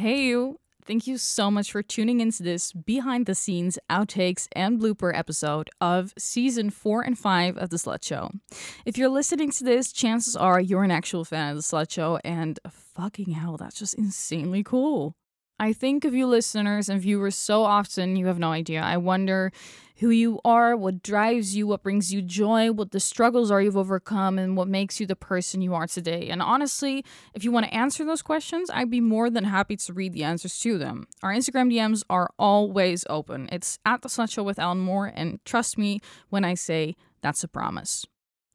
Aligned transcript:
Hey, 0.00 0.22
you. 0.22 0.58
Thank 0.86 1.06
you 1.06 1.18
so 1.18 1.50
much 1.50 1.70
for 1.70 1.82
tuning 1.82 2.20
into 2.20 2.42
this 2.42 2.72
behind 2.72 3.26
the 3.26 3.34
scenes 3.34 3.78
outtakes 3.90 4.48
and 4.52 4.80
blooper 4.80 5.14
episode 5.14 5.68
of 5.78 6.14
season 6.16 6.70
four 6.70 7.02
and 7.02 7.18
five 7.18 7.58
of 7.58 7.68
The 7.68 7.76
Slut 7.76 8.02
Show. 8.02 8.30
If 8.86 8.96
you're 8.96 9.10
listening 9.10 9.50
to 9.50 9.62
this, 9.62 9.92
chances 9.92 10.36
are 10.36 10.58
you're 10.58 10.84
an 10.84 10.90
actual 10.90 11.26
fan 11.26 11.50
of 11.50 11.56
The 11.56 11.62
Slut 11.62 11.90
Show, 11.90 12.18
and 12.24 12.58
fucking 12.70 13.32
hell, 13.32 13.58
that's 13.58 13.78
just 13.78 13.92
insanely 13.92 14.62
cool. 14.62 15.16
I 15.60 15.74
think 15.74 16.06
of 16.06 16.14
you 16.14 16.26
listeners 16.26 16.88
and 16.88 16.98
viewers 17.02 17.36
so 17.36 17.64
often, 17.64 18.16
you 18.16 18.26
have 18.28 18.38
no 18.38 18.50
idea. 18.50 18.80
I 18.80 18.96
wonder 18.96 19.52
who 19.96 20.08
you 20.08 20.40
are, 20.42 20.74
what 20.74 21.02
drives 21.02 21.54
you, 21.54 21.66
what 21.66 21.82
brings 21.82 22.10
you 22.10 22.22
joy, 22.22 22.72
what 22.72 22.92
the 22.92 22.98
struggles 22.98 23.50
are 23.50 23.60
you've 23.60 23.76
overcome, 23.76 24.38
and 24.38 24.56
what 24.56 24.68
makes 24.68 24.98
you 24.98 25.06
the 25.06 25.14
person 25.14 25.60
you 25.60 25.74
are 25.74 25.86
today. 25.86 26.30
And 26.30 26.40
honestly, 26.40 27.04
if 27.34 27.44
you 27.44 27.52
want 27.52 27.66
to 27.66 27.74
answer 27.74 28.06
those 28.06 28.22
questions, 28.22 28.70
I'd 28.72 28.88
be 28.88 29.02
more 29.02 29.28
than 29.28 29.44
happy 29.44 29.76
to 29.76 29.92
read 29.92 30.14
the 30.14 30.24
answers 30.24 30.58
to 30.60 30.78
them. 30.78 31.06
Our 31.22 31.34
Instagram 31.34 31.70
DMs 31.70 32.04
are 32.08 32.30
always 32.38 33.04
open. 33.10 33.46
It's 33.52 33.78
at 33.84 34.00
the 34.00 34.08
Slut 34.08 34.32
Show 34.32 34.42
with 34.42 34.58
Ellen 34.58 34.78
Moore, 34.78 35.12
and 35.14 35.44
trust 35.44 35.76
me 35.76 36.00
when 36.30 36.42
I 36.42 36.54
say 36.54 36.96
that's 37.20 37.44
a 37.44 37.48
promise. 37.48 38.06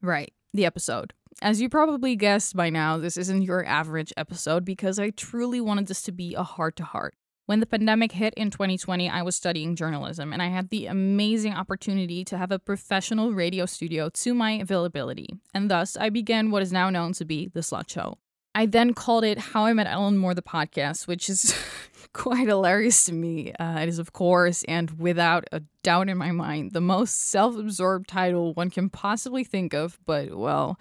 Right, 0.01 0.33
the 0.55 0.65
episode. 0.65 1.13
As 1.41 1.59
you 1.59 1.67
probably 1.67 2.15
guessed 2.15 2.55
by 2.55 2.69
now, 2.69 2.97
this 2.97 3.17
isn't 3.17 3.41
your 3.41 3.65
average 3.65 4.13
episode 4.15 4.63
because 4.63 4.97
I 4.97 5.09
truly 5.09 5.59
wanted 5.59 5.87
this 5.87 6.01
to 6.03 6.13
be 6.13 6.33
a 6.33 6.43
heart 6.43 6.77
to 6.77 6.85
heart. 6.85 7.13
When 7.45 7.59
the 7.59 7.65
pandemic 7.65 8.13
hit 8.13 8.33
in 8.35 8.49
2020, 8.51 9.09
I 9.09 9.21
was 9.21 9.35
studying 9.35 9.75
journalism 9.75 10.31
and 10.31 10.41
I 10.41 10.47
had 10.47 10.69
the 10.69 10.87
amazing 10.87 11.53
opportunity 11.53 12.23
to 12.25 12.37
have 12.37 12.51
a 12.51 12.57
professional 12.57 13.33
radio 13.33 13.65
studio 13.65 14.09
to 14.09 14.33
my 14.33 14.53
availability. 14.53 15.27
And 15.53 15.69
thus, 15.69 15.97
I 15.97 16.09
began 16.09 16.51
what 16.51 16.63
is 16.63 16.71
now 16.71 16.89
known 16.89 17.11
to 17.13 17.25
be 17.25 17.49
The 17.53 17.59
Slut 17.59 17.89
Show. 17.89 18.17
I 18.55 18.65
then 18.65 18.93
called 18.93 19.25
it 19.25 19.37
How 19.37 19.65
I 19.65 19.73
Met 19.73 19.87
Ellen 19.87 20.17
Moore, 20.17 20.33
the 20.33 20.41
podcast, 20.41 21.05
which 21.05 21.29
is 21.29 21.53
quite 22.15 22.47
hilarious 22.47 23.03
to 23.05 23.13
me. 23.13 23.53
Uh, 23.53 23.79
it 23.81 23.89
is, 23.89 23.99
of 23.99 24.13
course, 24.13 24.63
and 24.63 24.91
without 24.99 25.45
a 25.51 25.61
doubt 25.83 26.09
in 26.09 26.17
my 26.17 26.31
mind, 26.31 26.71
the 26.71 26.81
most 26.81 27.29
self 27.29 27.57
absorbed 27.57 28.07
title 28.07 28.53
one 28.53 28.69
can 28.69 28.89
possibly 28.89 29.43
think 29.43 29.73
of. 29.73 29.99
But, 30.05 30.35
well, 30.35 30.79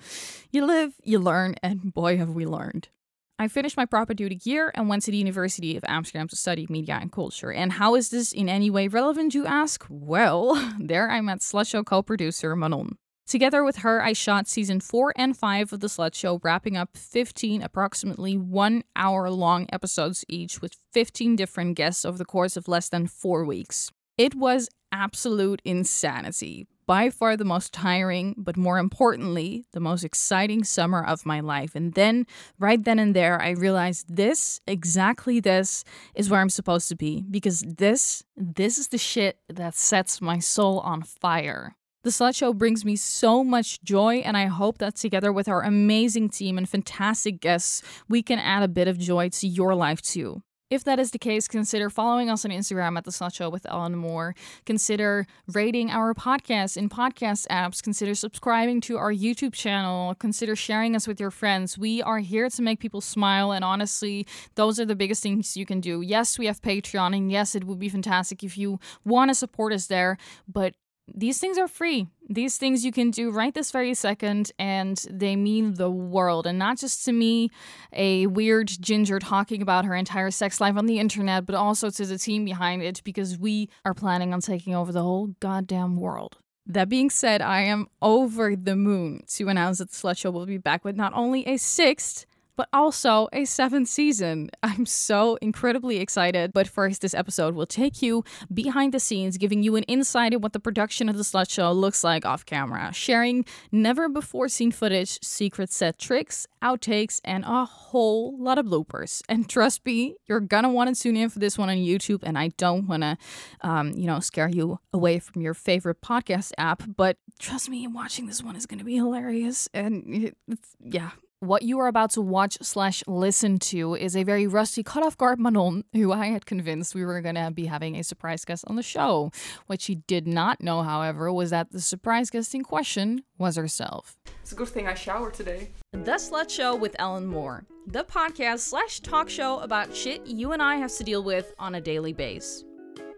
you 0.50 0.64
live, 0.64 0.94
you 1.02 1.18
learn, 1.18 1.56
and 1.62 1.92
boy, 1.92 2.16
have 2.18 2.30
we 2.30 2.46
learned. 2.46 2.88
I 3.36 3.48
finished 3.48 3.76
my 3.76 3.84
propaedeutic 3.84 4.46
year 4.46 4.70
and 4.74 4.88
went 4.88 5.02
to 5.02 5.10
the 5.10 5.16
University 5.16 5.76
of 5.76 5.84
Amsterdam 5.88 6.28
to 6.28 6.36
study 6.36 6.66
media 6.70 6.98
and 7.00 7.10
culture. 7.10 7.52
And 7.52 7.72
how 7.72 7.96
is 7.96 8.10
this 8.10 8.32
in 8.32 8.48
any 8.48 8.70
way 8.70 8.86
relevant, 8.86 9.34
you 9.34 9.44
ask? 9.44 9.84
Well, 9.88 10.54
there 10.78 11.10
I 11.10 11.20
met 11.20 11.40
Slut 11.40 11.68
Show 11.68 11.82
co 11.82 12.00
producer 12.02 12.54
Manon. 12.54 12.96
Together 13.26 13.64
with 13.64 13.76
her, 13.76 14.02
I 14.02 14.12
shot 14.12 14.46
season 14.46 14.80
4 14.80 15.14
and 15.16 15.36
5 15.36 15.72
of 15.72 15.80
The 15.80 15.86
Slut 15.86 16.14
Show, 16.14 16.40
wrapping 16.42 16.76
up 16.76 16.96
15 16.96 17.62
approximately 17.62 18.36
one 18.36 18.84
hour 18.94 19.30
long 19.30 19.66
episodes 19.72 20.24
each 20.28 20.60
with 20.60 20.76
15 20.92 21.34
different 21.34 21.76
guests 21.76 22.04
over 22.04 22.18
the 22.18 22.26
course 22.26 22.56
of 22.56 22.68
less 22.68 22.90
than 22.90 23.06
four 23.06 23.44
weeks. 23.44 23.90
It 24.18 24.34
was 24.34 24.68
absolute 24.92 25.62
insanity, 25.64 26.66
by 26.86 27.08
far 27.08 27.36
the 27.36 27.44
most 27.44 27.72
tiring, 27.72 28.34
but 28.36 28.56
more 28.56 28.78
importantly, 28.78 29.64
the 29.72 29.80
most 29.80 30.04
exciting 30.04 30.64
summer 30.64 31.02
of 31.02 31.26
my 31.26 31.40
life. 31.40 31.74
And 31.74 31.94
then, 31.94 32.26
right 32.58 32.82
then 32.82 32.98
and 32.98 33.16
there, 33.16 33.40
I 33.40 33.50
realized 33.50 34.14
this, 34.14 34.60
exactly 34.66 35.40
this, 35.40 35.84
is 36.14 36.28
where 36.28 36.40
I'm 36.40 36.50
supposed 36.50 36.88
to 36.90 36.96
be 36.96 37.24
because 37.30 37.60
this, 37.60 38.22
this 38.36 38.78
is 38.78 38.88
the 38.88 38.98
shit 38.98 39.38
that 39.48 39.74
sets 39.74 40.20
my 40.20 40.38
soul 40.38 40.80
on 40.80 41.02
fire. 41.02 41.76
The 42.04 42.10
Slut 42.10 42.36
Show 42.36 42.52
brings 42.52 42.84
me 42.84 42.96
so 42.96 43.42
much 43.42 43.82
joy, 43.82 44.16
and 44.16 44.36
I 44.36 44.44
hope 44.44 44.76
that 44.76 44.94
together 44.94 45.32
with 45.32 45.48
our 45.48 45.62
amazing 45.62 46.28
team 46.28 46.58
and 46.58 46.68
fantastic 46.68 47.40
guests, 47.40 47.80
we 48.10 48.22
can 48.22 48.38
add 48.38 48.62
a 48.62 48.68
bit 48.68 48.88
of 48.88 48.98
joy 48.98 49.30
to 49.30 49.48
your 49.48 49.74
life 49.74 50.02
too. 50.02 50.42
If 50.68 50.84
that 50.84 50.98
is 50.98 51.12
the 51.12 51.18
case, 51.18 51.48
consider 51.48 51.88
following 51.88 52.28
us 52.28 52.44
on 52.44 52.50
Instagram 52.50 52.98
at 52.98 53.04
The 53.04 53.10
Slut 53.10 53.34
Show 53.34 53.48
with 53.48 53.64
Ellen 53.64 53.96
Moore. 53.96 54.34
Consider 54.66 55.26
rating 55.46 55.90
our 55.90 56.12
podcast 56.12 56.76
in 56.76 56.90
podcast 56.90 57.46
apps. 57.46 57.82
Consider 57.82 58.14
subscribing 58.14 58.82
to 58.82 58.98
our 58.98 59.12
YouTube 59.12 59.54
channel. 59.54 60.14
Consider 60.14 60.54
sharing 60.54 60.94
us 60.94 61.08
with 61.08 61.18
your 61.18 61.30
friends. 61.30 61.78
We 61.78 62.02
are 62.02 62.18
here 62.18 62.50
to 62.50 62.62
make 62.62 62.80
people 62.80 63.00
smile, 63.00 63.50
and 63.50 63.64
honestly, 63.64 64.26
those 64.56 64.78
are 64.78 64.84
the 64.84 64.94
biggest 64.94 65.22
things 65.22 65.56
you 65.56 65.64
can 65.64 65.80
do. 65.80 66.02
Yes, 66.02 66.38
we 66.38 66.44
have 66.48 66.60
Patreon, 66.60 67.16
and 67.16 67.32
yes, 67.32 67.54
it 67.54 67.64
would 67.64 67.78
be 67.78 67.88
fantastic 67.88 68.44
if 68.44 68.58
you 68.58 68.78
want 69.06 69.30
to 69.30 69.34
support 69.34 69.72
us 69.72 69.86
there, 69.86 70.18
but 70.46 70.74
these 71.12 71.38
things 71.38 71.58
are 71.58 71.68
free. 71.68 72.06
These 72.28 72.56
things 72.56 72.84
you 72.84 72.92
can 72.92 73.10
do 73.10 73.30
right 73.30 73.52
this 73.52 73.70
very 73.70 73.94
second, 73.94 74.52
and 74.58 74.96
they 75.10 75.36
mean 75.36 75.74
the 75.74 75.90
world. 75.90 76.46
And 76.46 76.58
not 76.58 76.78
just 76.78 77.04
to 77.04 77.12
me, 77.12 77.50
a 77.92 78.26
weird 78.26 78.68
ginger 78.68 79.18
talking 79.18 79.60
about 79.60 79.84
her 79.84 79.94
entire 79.94 80.30
sex 80.30 80.60
life 80.60 80.76
on 80.76 80.86
the 80.86 80.98
internet, 80.98 81.46
but 81.46 81.54
also 81.54 81.90
to 81.90 82.06
the 82.06 82.18
team 82.18 82.44
behind 82.44 82.82
it, 82.82 83.02
because 83.04 83.38
we 83.38 83.68
are 83.84 83.94
planning 83.94 84.32
on 84.32 84.40
taking 84.40 84.74
over 84.74 84.92
the 84.92 85.02
whole 85.02 85.28
goddamn 85.40 85.96
world. 85.96 86.38
That 86.66 86.88
being 86.88 87.10
said, 87.10 87.42
I 87.42 87.60
am 87.60 87.88
over 88.00 88.56
the 88.56 88.74
moon 88.74 89.24
to 89.34 89.48
announce 89.48 89.78
that 89.78 89.90
the 89.90 89.96
Slut 89.96 90.16
Show 90.16 90.30
will 90.30 90.46
be 90.46 90.56
back 90.56 90.84
with 90.84 90.96
not 90.96 91.12
only 91.14 91.46
a 91.46 91.58
sixth, 91.58 92.24
but 92.56 92.68
also 92.72 93.28
a 93.32 93.44
seventh 93.44 93.88
season. 93.88 94.50
I'm 94.62 94.86
so 94.86 95.36
incredibly 95.36 95.98
excited. 95.98 96.52
But 96.52 96.68
first, 96.68 97.02
this 97.02 97.14
episode 97.14 97.54
will 97.54 97.66
take 97.66 98.02
you 98.02 98.24
behind 98.52 98.92
the 98.92 99.00
scenes, 99.00 99.38
giving 99.38 99.62
you 99.62 99.76
an 99.76 99.84
insight 99.84 100.32
in 100.32 100.40
what 100.40 100.52
the 100.52 100.60
production 100.60 101.08
of 101.08 101.16
the 101.16 101.22
Slut 101.22 101.50
Show 101.50 101.72
looks 101.72 102.04
like 102.04 102.24
off 102.24 102.46
camera, 102.46 102.92
sharing 102.92 103.44
never 103.72 104.08
before 104.08 104.48
seen 104.48 104.70
footage, 104.70 105.18
secret 105.22 105.72
set 105.72 105.98
tricks, 105.98 106.46
outtakes, 106.62 107.20
and 107.24 107.44
a 107.44 107.64
whole 107.64 108.36
lot 108.38 108.58
of 108.58 108.66
bloopers. 108.66 109.22
And 109.28 109.48
trust 109.48 109.84
me, 109.84 110.16
you're 110.26 110.40
gonna 110.40 110.70
want 110.70 110.94
to 110.94 111.00
tune 111.00 111.16
in 111.16 111.28
for 111.28 111.38
this 111.38 111.58
one 111.58 111.68
on 111.68 111.76
YouTube. 111.76 112.20
And 112.22 112.38
I 112.38 112.48
don't 112.56 112.86
want 112.86 113.02
to, 113.02 113.18
um, 113.62 113.92
you 113.92 114.06
know, 114.06 114.20
scare 114.20 114.48
you 114.48 114.78
away 114.92 115.18
from 115.18 115.42
your 115.42 115.54
favorite 115.54 116.00
podcast 116.00 116.52
app, 116.58 116.82
but 116.96 117.16
trust 117.38 117.68
me, 117.68 117.86
watching 117.86 118.26
this 118.26 118.42
one 118.42 118.56
is 118.56 118.66
gonna 118.66 118.84
be 118.84 118.96
hilarious. 118.96 119.68
And 119.74 120.34
yeah, 120.80 121.10
what 121.40 121.62
you 121.62 121.78
are 121.78 121.88
about 121.88 122.10
to 122.10 122.20
watch 122.20 122.56
slash 122.62 123.02
listen 123.06 123.58
to 123.58 123.94
is 123.94 124.16
a 124.16 124.22
very 124.22 124.46
rusty 124.46 124.82
cut 124.82 125.02
off 125.02 125.16
guard 125.16 125.38
Manon, 125.38 125.84
who 125.92 126.12
I 126.12 126.26
had 126.26 126.46
convinced 126.46 126.94
we 126.94 127.04
were 127.04 127.20
going 127.20 127.34
to 127.34 127.50
be 127.50 127.66
having 127.66 127.96
a 127.96 128.04
surprise 128.04 128.44
guest 128.44 128.64
on 128.66 128.76
the 128.76 128.82
show. 128.82 129.30
What 129.66 129.80
she 129.80 129.96
did 129.96 130.26
not 130.26 130.62
know, 130.62 130.82
however, 130.82 131.32
was 131.32 131.50
that 131.50 131.70
the 131.70 131.80
surprise 131.80 132.30
guest 132.30 132.54
in 132.54 132.62
question 132.62 133.24
was 133.38 133.56
herself. 133.56 134.16
It's 134.40 134.52
a 134.52 134.54
good 134.54 134.68
thing 134.68 134.86
I 134.86 134.94
showered 134.94 135.34
today. 135.34 135.70
The 135.92 136.12
Slut 136.12 136.50
Show 136.50 136.76
with 136.76 136.96
Ellen 136.98 137.26
Moore, 137.26 137.66
the 137.86 138.04
podcast 138.04 138.60
slash 138.60 139.00
talk 139.00 139.28
show 139.28 139.58
about 139.58 139.94
shit 139.94 140.26
you 140.26 140.52
and 140.52 140.62
I 140.62 140.76
have 140.76 140.92
to 140.96 141.04
deal 141.04 141.22
with 141.22 141.52
on 141.58 141.74
a 141.74 141.80
daily 141.80 142.12
basis. 142.12 142.64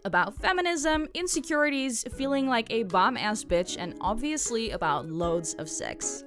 About 0.04 0.36
feminism, 0.36 1.08
insecurities, 1.14 2.04
feeling 2.16 2.46
like 2.46 2.70
a 2.70 2.84
bomb 2.84 3.16
ass 3.16 3.44
bitch, 3.44 3.76
and 3.78 3.96
obviously 4.00 4.70
about 4.70 5.08
loads 5.08 5.54
of 5.54 5.68
sex. 5.68 6.22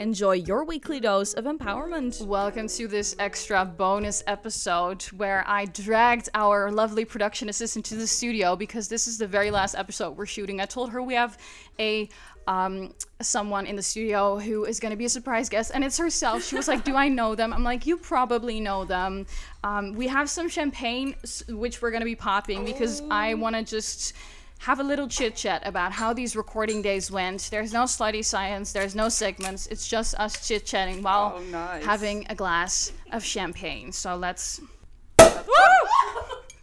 Enjoy 0.00 0.32
your 0.32 0.64
weekly 0.64 0.98
dose 0.98 1.34
of 1.34 1.44
empowerment. 1.44 2.20
Welcome 2.26 2.66
to 2.66 2.88
this 2.88 3.14
extra 3.20 3.64
bonus 3.64 4.24
episode 4.26 5.04
where 5.04 5.44
I 5.46 5.66
dragged 5.66 6.28
our 6.34 6.72
lovely 6.72 7.04
production 7.04 7.48
assistant 7.48 7.84
to 7.86 7.94
the 7.94 8.06
studio 8.06 8.56
because 8.56 8.88
this 8.88 9.06
is 9.06 9.18
the 9.18 9.28
very 9.28 9.52
last 9.52 9.76
episode 9.76 10.16
we're 10.16 10.26
shooting. 10.26 10.60
I 10.60 10.66
told 10.66 10.90
her 10.90 11.00
we 11.00 11.14
have 11.14 11.38
a 11.78 12.08
um, 12.48 12.92
someone 13.22 13.66
in 13.66 13.76
the 13.76 13.82
studio 13.82 14.38
who 14.38 14.64
is 14.64 14.80
going 14.80 14.90
to 14.90 14.96
be 14.96 15.04
a 15.04 15.08
surprise 15.08 15.48
guest, 15.48 15.70
and 15.72 15.84
it's 15.84 15.96
herself. 15.96 16.42
She 16.42 16.56
was 16.56 16.66
like, 16.66 16.84
"Do 16.84 16.96
I 16.96 17.08
know 17.08 17.36
them?" 17.36 17.52
I'm 17.52 17.64
like, 17.64 17.86
"You 17.86 17.96
probably 17.96 18.58
know 18.60 18.84
them." 18.84 19.26
Um, 19.62 19.92
we 19.92 20.08
have 20.08 20.28
some 20.28 20.48
champagne, 20.48 21.14
which 21.48 21.80
we're 21.80 21.90
going 21.90 22.02
to 22.02 22.06
be 22.06 22.16
popping 22.16 22.64
because 22.64 23.00
I 23.10 23.34
want 23.34 23.54
to 23.56 23.62
just 23.62 24.12
have 24.58 24.80
a 24.80 24.82
little 24.82 25.06
chit 25.08 25.36
chat 25.36 25.62
about 25.66 25.92
how 25.92 26.12
these 26.12 26.34
recording 26.36 26.80
days 26.82 27.10
went. 27.10 27.48
There's 27.50 27.72
no 27.72 27.82
slutty 27.84 28.24
science, 28.24 28.72
there's 28.72 28.94
no 28.94 29.08
segments. 29.08 29.66
It's 29.66 29.86
just 29.86 30.14
us 30.18 30.46
chit 30.46 30.64
chatting 30.64 31.02
while 31.02 31.34
Oh, 31.36 31.42
nice. 31.50 31.84
having 31.84 32.26
a 32.30 32.34
glass 32.34 32.92
of 33.12 33.22
champagne. 33.24 33.92
So 33.92 34.16
let's. 34.16 34.60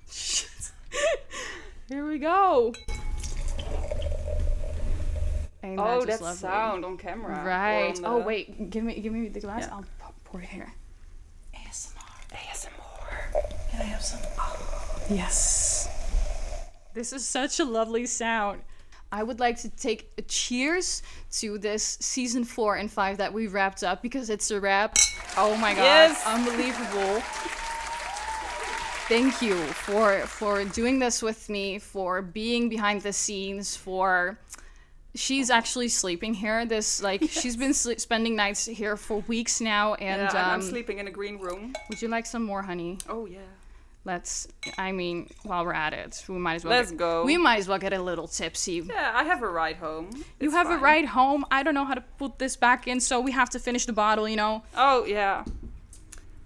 Shit. 0.10 0.50
Here 1.88 2.06
we 2.08 2.18
go. 2.20 2.74
Ain't 5.64 5.80
Oh, 5.80 6.04
that 6.06 6.20
sound 6.38 6.84
on 6.84 6.98
camera. 6.98 7.44
Right. 7.46 7.96
on 8.00 8.06
Oh 8.06 8.20
the- 8.20 8.26
wait, 8.26 8.70
give 8.72 8.84
me 8.84 9.00
give 9.00 9.14
me 9.14 9.28
the 9.30 9.40
glass. 9.40 9.64
Yeah. 9.68 9.76
I'll 9.76 9.86
pour 10.24 10.42
it 10.42 10.50
here. 10.50 10.72
ASMR. 11.54 11.94
ASMR. 12.34 13.70
Can 13.70 13.82
I 13.82 13.84
have 13.84 14.02
some? 14.02 14.20
Oh, 14.40 15.02
yes. 15.10 15.61
This 16.94 17.14
is 17.14 17.26
such 17.26 17.60
a 17.60 17.66
lovely 17.66 18.06
sound. 18.06 18.62
I 19.14 19.24
would 19.24 19.40
like 19.40 19.60
to 19.62 19.70
take 19.70 20.12
a 20.18 20.22
cheers 20.22 21.04
to 21.40 21.58
this 21.58 21.98
season 22.00 22.44
four 22.46 22.76
and 22.78 22.90
five 22.90 23.18
that 23.18 23.34
we 23.34 23.48
wrapped 23.48 23.84
up 23.84 24.02
because 24.02 24.30
it's 24.30 24.50
a 24.52 24.60
wrap. 24.60 24.96
Oh 25.38 25.56
my 25.58 25.74
god, 25.74 25.84
Yes. 25.84 26.24
unbelievable. 26.26 27.22
Thank 29.10 29.42
you 29.42 29.56
for 29.74 30.20
for 30.28 30.64
doing 30.64 31.00
this 31.00 31.22
with 31.22 31.50
me, 31.50 31.80
for 31.80 32.22
being 32.22 32.70
behind 32.70 33.02
the 33.02 33.12
scenes, 33.12 33.76
for 33.76 34.40
she's 35.14 35.50
actually 35.50 35.90
sleeping 35.90 36.34
here. 36.34 36.66
This 36.66 37.02
like 37.04 37.22
she's 37.30 37.58
been 37.58 37.72
sle- 37.72 38.00
spending 38.00 38.38
nights 38.38 38.66
here 38.66 38.96
for 38.96 39.20
weeks 39.28 39.60
now, 39.60 39.96
and 39.96 40.22
Yeah, 40.22 40.30
and 40.30 40.38
I'm 40.38 40.54
um, 40.56 40.62
sleeping 40.62 41.00
in 41.00 41.08
a 41.08 41.12
green 41.12 41.38
room. 41.40 41.74
would 41.90 42.02
you 42.02 42.08
like 42.08 42.26
some 42.26 42.44
more 42.44 42.62
honey? 42.62 43.00
Oh 43.10 43.26
yeah. 43.26 43.40
Let's. 44.06 44.48
I 44.78 44.92
mean, 44.92 45.30
while 45.44 45.66
we're 45.66 45.74
at 45.74 45.94
it, 45.94 46.24
we 46.28 46.36
might 46.38 46.56
as 46.56 46.66
well. 46.66 46.74
Let's 46.78 46.92
get, 46.92 46.98
go. 47.00 47.24
We 47.24 47.38
might 47.38 47.60
as 47.60 47.68
well 47.68 47.78
get 47.80 47.94
a 47.94 48.02
little 48.02 48.28
tipsy. 48.28 48.82
Yeah, 48.86 49.12
I 49.16 49.24
have 49.24 49.42
a 49.44 49.48
ride 49.50 49.78
home. 49.78 50.10
You 50.40 50.48
It's 50.48 50.54
have 50.54 50.70
a 50.70 50.78
ride 50.78 51.06
home. 51.06 51.46
I 51.52 51.64
don't 51.64 51.74
know 51.74 51.86
how 51.86 51.94
to 51.96 52.04
put 52.18 52.40
this 52.40 52.56
back 52.56 52.88
in, 52.88 53.00
so 53.00 53.20
we 53.20 53.32
have 53.32 53.50
to 53.52 53.60
finish 53.60 53.86
the 53.86 53.94
bottle. 53.94 54.28
You 54.28 54.38
know. 54.38 54.64
Oh 54.76 55.06
yeah. 55.06 55.44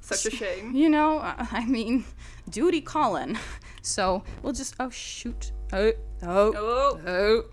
Such 0.01 0.25
a 0.27 0.35
shame. 0.35 0.75
You 0.75 0.89
know. 0.89 1.17
uh, 1.19 1.45
I 1.51 1.65
mean, 1.65 2.05
duty 2.49 2.81
calling. 2.81 3.37
So 3.81 4.23
we'll 4.41 4.53
just. 4.53 4.75
Oh 4.79 4.89
shoot. 4.89 5.51
Oh. 5.73 5.91
Oh. 6.23 6.53
Oh, 6.55 6.99
Oh. 7.05 7.43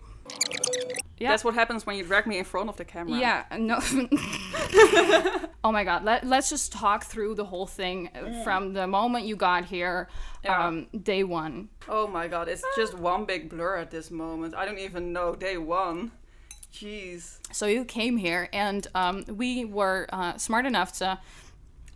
Yeah. 1.18 1.30
that's 1.30 1.44
what 1.44 1.54
happens 1.54 1.86
when 1.86 1.96
you 1.96 2.04
drag 2.04 2.26
me 2.26 2.38
in 2.38 2.44
front 2.44 2.68
of 2.68 2.76
the 2.76 2.84
camera. 2.84 3.18
Yeah, 3.18 3.44
no. 3.56 3.78
oh 5.64 5.70
my 5.72 5.84
god, 5.84 6.04
let, 6.04 6.26
let's 6.26 6.50
just 6.50 6.72
talk 6.72 7.04
through 7.04 7.34
the 7.36 7.44
whole 7.44 7.66
thing 7.66 8.10
uh, 8.14 8.42
from 8.42 8.72
the 8.72 8.86
moment 8.86 9.26
you 9.26 9.36
got 9.36 9.64
here, 9.66 10.08
Yeah. 10.44 10.66
um, 10.66 10.86
day 11.02 11.22
one. 11.24 11.68
Oh 11.88 12.06
my 12.08 12.28
god, 12.28 12.48
it's 12.48 12.64
just 12.76 12.94
one 12.94 13.24
big 13.24 13.48
blur 13.48 13.76
at 13.76 13.90
this 13.90 14.10
moment. 14.10 14.54
I 14.54 14.64
don't 14.64 14.78
even 14.78 15.12
know 15.12 15.34
day 15.34 15.58
one. 15.58 16.12
Jeez. 16.72 17.38
So 17.52 17.66
you 17.66 17.84
came 17.84 18.16
here, 18.16 18.48
and 18.52 18.86
um, 18.94 19.24
we 19.28 19.64
were 19.64 20.06
uh, 20.10 20.38
smart 20.38 20.64
enough 20.66 20.92
to 20.98 21.18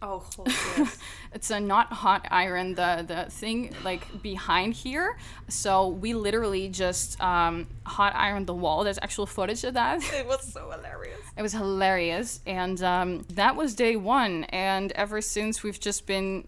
Oh, 0.08 0.24
it's 1.32 1.50
a 1.50 1.58
not 1.58 1.92
hot 1.92 2.28
iron 2.30 2.74
the 2.76 3.04
the 3.04 3.28
thing 3.28 3.74
like 3.82 4.22
behind 4.22 4.74
here. 4.74 5.18
So 5.48 5.88
we 5.88 6.14
literally 6.14 6.68
just 6.68 7.20
um, 7.20 7.66
hot 7.84 8.14
ironed 8.14 8.46
the 8.46 8.54
wall. 8.54 8.84
There's 8.84 9.00
actual 9.02 9.26
footage 9.26 9.64
of 9.64 9.74
that. 9.74 10.04
it 10.14 10.24
was 10.24 10.52
so 10.52 10.70
hilarious. 10.70 11.18
It 11.36 11.42
was 11.42 11.52
hilarious, 11.52 12.40
and 12.46 12.80
um, 12.84 13.26
that 13.34 13.56
was 13.56 13.74
day 13.74 13.96
one. 13.96 14.44
And 14.44 14.92
ever 14.92 15.20
since, 15.20 15.64
we've 15.64 15.80
just 15.80 16.06
been 16.06 16.46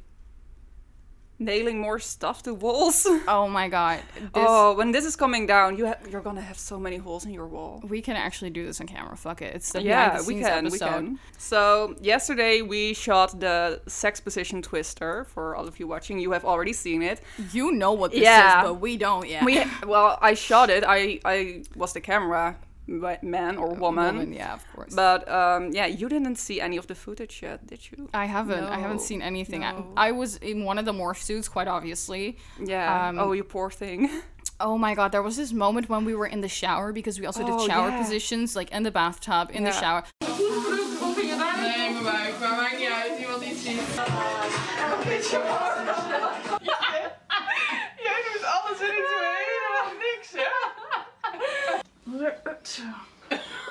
Nailing 1.40 1.78
more 1.80 1.98
stuff 2.00 2.42
to 2.42 2.52
walls. 2.54 3.06
oh 3.28 3.48
my 3.48 3.68
god, 3.68 4.00
this, 4.16 4.28
oh, 4.34 4.74
when 4.74 4.90
this 4.90 5.04
is 5.04 5.14
coming 5.14 5.46
down, 5.46 5.78
you 5.78 5.86
ha- 5.86 5.98
you're 6.10 6.20
gonna 6.20 6.40
have 6.40 6.58
so 6.58 6.78
many 6.80 6.96
holes 6.96 7.24
in 7.24 7.32
your 7.32 7.46
wall. 7.46 7.80
We 7.88 8.02
can 8.02 8.16
actually 8.16 8.50
do 8.50 8.66
this 8.66 8.80
on 8.80 8.88
camera. 8.88 9.16
Fuck 9.16 9.42
it. 9.42 9.54
It's 9.54 9.70
the 9.72 9.82
Yeah, 9.82 10.20
we 10.26 10.40
can, 10.40 10.64
we 10.68 10.78
can. 10.78 11.18
So 11.36 11.94
yesterday 12.00 12.62
we 12.62 12.92
shot 12.92 13.38
the 13.38 13.80
sex 13.86 14.20
position 14.20 14.62
twister. 14.62 15.24
For 15.24 15.54
all 15.54 15.68
of 15.68 15.78
you 15.78 15.86
watching, 15.86 16.18
you 16.18 16.32
have 16.32 16.44
already 16.44 16.72
seen 16.72 17.02
it. 17.02 17.20
You 17.52 17.70
know 17.72 17.92
what 17.92 18.10
this 18.10 18.22
Yeah. 18.22 18.62
is, 18.62 18.68
but 18.68 18.74
we 18.80 18.96
don't 18.96 19.28
yet. 19.28 19.44
We 19.44 19.62
well, 19.86 20.18
I 20.20 20.34
shot 20.34 20.70
it. 20.70 20.82
I 20.86 21.20
I 21.24 21.62
was 21.76 21.92
the 21.92 22.00
camera 22.00 22.56
man 22.88 23.56
or 23.56 23.74
woman. 23.74 24.16
Woman, 24.16 24.32
yeah, 24.32 24.54
of 24.54 24.64
course. 24.74 24.94
But 24.94 25.28
um, 25.28 25.70
yeah, 25.72 25.86
you 25.86 26.08
didn't 26.08 26.36
see 26.36 26.60
any 26.60 26.76
of 26.78 26.86
the 26.86 26.94
footage 26.94 27.40
yet, 27.42 27.66
did 27.66 27.90
you? 27.90 28.08
I 28.14 28.24
haven't. 28.24 28.64
I 28.64 28.78
haven't 28.78 29.02
seen 29.02 29.20
anything. 29.22 29.60
no. 29.60 29.92
I, 29.96 30.08
I 30.08 30.12
was 30.12 30.36
in 30.38 30.64
one 30.64 30.78
of 30.78 30.84
the 30.84 30.92
morph 30.92 31.22
suits, 31.22 31.48
quite 31.48 31.68
obviously. 31.68 32.38
Yeah. 32.62 33.08
Um, 33.08 33.18
oh, 33.18 33.32
you 33.32 33.44
poor 33.44 33.70
thing. 33.70 34.10
Oh 34.60 34.76
my 34.76 34.96
god, 34.96 35.12
there 35.12 35.22
was 35.22 35.36
this 35.36 35.52
moment 35.52 35.88
when 35.88 36.04
we 36.04 36.16
were 36.16 36.26
in 36.26 36.40
the 36.40 36.48
shower 36.48 36.92
because 36.92 37.20
we 37.20 37.26
also 37.26 37.44
Oh, 37.44 37.58
did 37.58 37.70
shower 37.70 37.90
yeah. 37.90 38.02
positions, 38.02 38.56
like 38.56 38.72
in 38.72 38.82
the 38.82 38.90
bathtub, 38.90 39.50
in 39.52 39.62
the 39.62 39.70
Ja. 39.70 39.80
shower. 39.80 40.04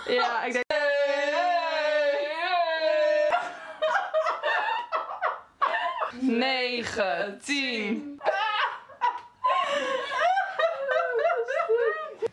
ja, 0.07 0.43
ik 0.43 0.53
denk. 0.53 0.65
Negen, 6.19 7.41
tien. 7.43 8.21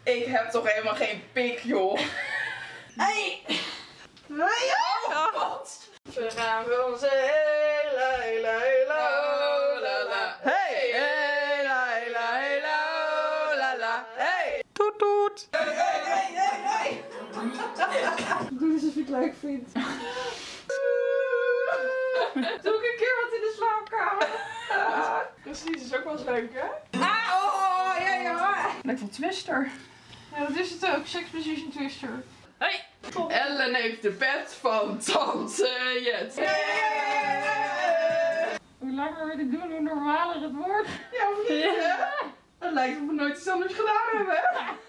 Ik 0.03 0.27
heb 0.27 0.51
toch 0.51 0.73
helemaal 0.73 0.95
geen 0.95 1.23
pik, 1.33 1.61
joh. 1.63 1.99
Hey! 2.97 3.43
Hey, 4.27 4.73
oh, 5.09 5.27
God. 5.35 5.89
We 6.15 6.31
gaan 6.31 6.65
voor 6.65 6.93
onze 6.93 7.09
hele, 7.11 8.17
hele, 8.21 8.49
hele, 8.49 8.84
Leuk 19.09 19.35
vindt. 19.41 19.73
Doe 22.63 22.75
ik 22.75 22.85
een 22.91 22.97
keer 22.99 23.15
wat 23.23 23.33
in 23.33 23.41
de 23.41 23.55
slaapkamer. 23.57 24.29
Precies, 25.43 25.85
is 25.85 25.97
ook 25.97 26.05
wel 26.05 26.13
eens 26.13 26.25
leuk, 26.25 26.51
hè? 26.53 26.99
Ah, 27.01 27.33
oh, 27.35 27.95
ja, 27.99 28.15
ja. 28.15 28.67
Lijkt 28.83 29.01
wel 29.01 29.09
Twister. 29.09 29.71
Ja, 30.35 30.47
dat 30.47 30.57
is 30.57 30.71
het 30.71 30.87
ook. 30.87 31.07
Sex 31.07 31.29
Position 31.29 31.71
Twister. 31.71 32.23
Hey! 32.59 32.85
Ellen 33.29 33.75
heeft 33.75 34.03
de 34.03 34.11
pet 34.11 34.57
van 34.61 34.99
Tante 34.99 36.01
Jet. 36.03 36.41
Hoe 38.79 38.95
langer 38.95 39.27
we 39.27 39.37
dit 39.37 39.51
doen, 39.51 39.71
hoe 39.71 39.81
normaler 39.81 40.41
het 40.41 40.53
wordt. 40.53 40.89
Ja, 41.13 41.31
of 41.31 41.49
niet, 41.49 41.63
hè? 41.63 42.05
Het 42.59 42.73
lijkt 42.73 42.99
we 42.99 43.13
nooit 43.13 43.37
iets 43.37 43.49
anders 43.49 43.75
gedaan 43.75 44.17
hebben, 44.17 44.35
hè? 44.35 44.73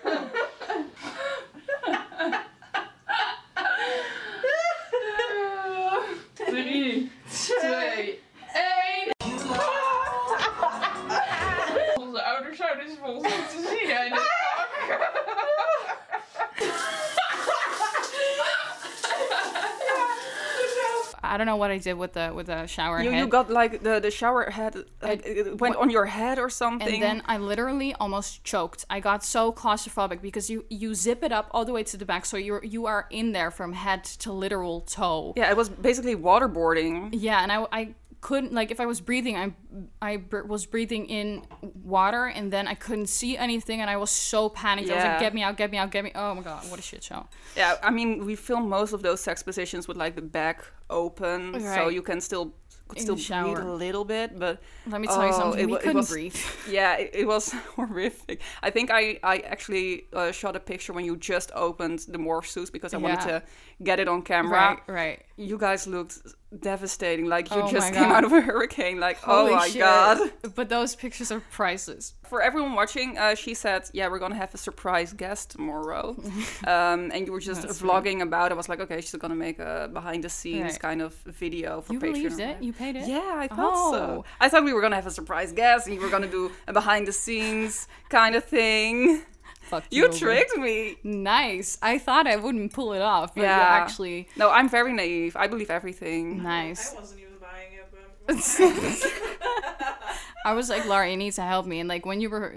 don't 21.45 21.53
know 21.53 21.59
what 21.63 21.71
I 21.71 21.77
did 21.77 21.93
with 21.93 22.13
the 22.13 22.31
with 22.37 22.47
the 22.47 22.65
shower 22.67 23.01
You, 23.01 23.11
head. 23.11 23.19
you 23.19 23.27
got 23.27 23.49
like 23.49 23.83
the, 23.83 23.99
the 23.99 24.11
shower 24.11 24.49
head, 24.49 24.73
like, 25.01 25.21
it 25.25 25.59
went 25.61 25.75
on 25.75 25.89
your 25.89 26.05
head 26.05 26.39
or 26.39 26.49
something. 26.49 26.93
and 26.93 27.01
then 27.03 27.17
I 27.25 27.37
literally 27.37 27.93
almost 28.03 28.43
choked. 28.43 28.85
I 28.89 28.99
got 28.99 29.23
so 29.23 29.51
claustrophobic 29.51 30.21
because 30.21 30.49
you 30.49 30.65
you 30.69 30.95
zip 30.95 31.23
it 31.23 31.31
up 31.31 31.47
all 31.51 31.63
the 31.65 31.73
way 31.77 31.83
to 31.91 31.97
the 31.97 32.05
back, 32.05 32.25
so 32.25 32.35
you're 32.37 32.63
you 32.63 32.85
are 32.87 33.05
in 33.09 33.31
there 33.37 33.51
from 33.51 33.73
head 33.73 34.03
to 34.23 34.31
literal 34.33 34.81
toe. 34.81 35.33
yeah, 35.37 35.49
it 35.51 35.57
was 35.57 35.69
basically 35.69 36.15
waterboarding. 36.15 37.09
Yeah, 37.11 37.43
and 37.43 37.51
I, 37.51 37.65
I 37.71 37.81
couldn't 38.21 38.53
like 38.53 38.71
if 38.71 38.79
I 38.79 38.85
was 38.85 39.01
breathing, 39.01 39.35
I 39.37 39.53
I 40.01 40.17
br- 40.17 40.43
was 40.43 40.65
breathing 40.65 41.05
in 41.07 41.43
water, 41.83 42.25
and 42.25 42.51
then 42.51 42.67
I 42.67 42.73
couldn't 42.73 43.07
see 43.07 43.37
anything, 43.37 43.81
and 43.81 43.89
I 43.89 43.97
was 43.97 44.11
so 44.11 44.49
panicked. 44.49 44.89
I 44.89 44.95
was 44.95 45.03
like, 45.03 45.13
Yeah. 45.13 45.19
"Get 45.19 45.33
me 45.33 45.43
out! 45.43 45.57
Get 45.57 45.71
me 45.71 45.77
out! 45.77 45.91
Get 45.91 46.03
me!" 46.03 46.11
Oh 46.15 46.33
my 46.33 46.41
god, 46.41 46.69
what 46.69 46.79
a 46.79 46.81
shit 46.83 47.03
show! 47.03 47.27
Yeah, 47.55 47.75
I 47.83 47.91
mean, 47.91 48.25
we 48.25 48.35
filmed 48.35 48.69
most 48.69 48.93
of 48.93 49.01
those 49.01 49.21
sex 49.21 49.43
positions 49.43 49.87
with 49.87 49.97
like 49.97 50.15
the 50.15 50.21
back 50.21 50.63
open, 50.89 51.59
so 51.61 51.89
you 51.89 52.01
can 52.01 52.21
still 52.21 52.53
could 52.87 52.99
In 52.99 53.03
still 53.03 53.15
the 53.15 53.51
breathe 53.53 53.65
a 53.65 53.73
little 53.73 54.05
bit, 54.05 54.37
but 54.37 54.61
Let 54.85 55.01
me 55.01 55.07
tell 55.07 55.23
you 55.25 55.33
Oh, 55.33 55.39
something. 55.39 55.59
it 55.59 55.65
we 55.71 55.77
couldn't 55.77 55.95
was- 55.95 56.09
breathe. 56.11 56.35
yeah, 56.69 56.97
it, 56.97 57.09
it 57.21 57.25
was 57.27 57.51
horrific. 57.75 58.41
I 58.61 58.69
think 58.69 58.91
I 58.91 59.17
I 59.23 59.37
actually 59.39 60.05
uh, 60.13 60.31
shot 60.31 60.55
a 60.55 60.59
picture 60.59 60.93
when 60.93 61.03
you 61.03 61.17
just 61.17 61.51
opened 61.55 61.99
the 62.07 62.19
morph 62.19 62.45
suits 62.45 62.69
because 62.69 62.93
I 62.93 62.97
wanted 62.97 63.21
to 63.21 63.41
get 63.83 63.99
it 63.99 64.07
on 64.07 64.21
camera. 64.21 64.51
right, 64.51 64.79
right. 64.87 65.19
You 65.35 65.57
guys 65.57 65.87
looked 65.87 66.19
devastating, 66.61 67.25
like 67.27 67.49
you 67.51 67.61
Oh 67.61 67.71
just 67.71 67.93
came 67.93 68.03
out 68.11 68.23
of 68.23 68.31
a 68.31 68.41
hurricane. 68.41 68.99
Like, 68.99 69.17
Holy 69.17 69.51
oh 69.51 69.55
my 69.55 69.67
shit. 69.67 69.79
god! 69.81 70.31
But 70.55 70.69
those 70.69 70.95
pictures 70.95 71.31
are 71.31 71.41
priceless. 71.51 72.13
For 72.27 72.41
everyone 72.41 72.73
watching, 72.73 73.17
uh, 73.17 73.35
she 73.35 73.53
said, 73.53 73.89
"Yeah, 73.93 74.07
we're 74.09 74.19
gonna 74.19 74.35
have 74.35 74.53
a 74.53 74.57
surprise 74.57 75.13
guest 75.13 75.51
tomorrow," 75.51 76.15
um, 76.67 77.11
and 77.13 77.25
you 77.27 77.31
were 77.31 77.39
just 77.39 77.61
That's 77.63 77.81
vlogging 77.81 78.21
about. 78.21 78.51
it. 78.51 78.53
I 78.53 78.57
was 78.57 78.69
like, 78.69 78.79
"Okay, 78.79 79.01
she's 79.01 79.15
gonna 79.15 79.35
make 79.35 79.59
a 79.59 79.89
behind 79.91 80.23
the 80.23 80.29
scenes 80.29 80.71
Right. 80.73 80.79
kind 80.79 81.01
of 81.01 81.13
video 81.25 81.81
for 81.81 81.93
You 81.93 81.99
Patreon." 81.99 82.13
believed 82.13 82.39
it? 82.39 82.61
You 82.61 82.73
paid 82.73 82.95
it? 82.95 83.07
Yeah, 83.07 83.33
I 83.35 83.47
thought 83.47 83.91
so. 83.91 84.23
Oh. 84.23 84.25
I 84.39 84.49
thought 84.49 84.63
we 84.63 84.73
were 84.73 84.81
gonna 84.81 84.95
have 84.95 85.07
a 85.07 85.11
surprise 85.11 85.51
guest, 85.51 85.87
and 85.87 85.95
you 85.95 86.01
were 86.01 86.09
gonna 86.09 86.27
do 86.31 86.51
a 86.67 86.73
behind 86.73 87.07
the 87.07 87.11
scenes 87.13 87.87
kind 88.09 88.35
of 88.35 88.43
thing. 88.45 89.21
Fuck 89.65 89.85
You 89.89 90.07
over. 90.07 90.17
tricked 90.17 90.55
me. 90.57 90.97
Nice. 91.03 91.77
I 91.81 91.97
thought 91.97 92.27
I 92.27 92.35
wouldn't 92.35 92.71
pull 92.73 92.93
it 92.93 93.01
off, 93.01 93.33
but 93.35 93.41
Yeah. 93.41 93.57
you 93.57 93.63
actually 93.83 94.27
No, 94.35 94.49
I'm 94.51 94.69
very 94.69 94.93
naive. 94.93 95.35
I 95.35 95.47
believe 95.47 95.69
everything. 95.69 96.43
nice. 96.43 96.93
I 96.95 96.99
wasn't 96.99 97.21
even 97.21 97.33
buying 97.39 97.73
it, 97.73 97.87
but... 97.91 99.11
I 100.45 100.53
was 100.53 100.69
like, 100.69 100.85
Laura, 100.85 101.09
you 101.09 101.17
need 101.17 101.33
to 101.33 101.41
help 101.41 101.65
me. 101.65 101.79
And 101.79 101.89
like 101.89 102.05
when 102.05 102.21
you 102.21 102.29
were 102.29 102.53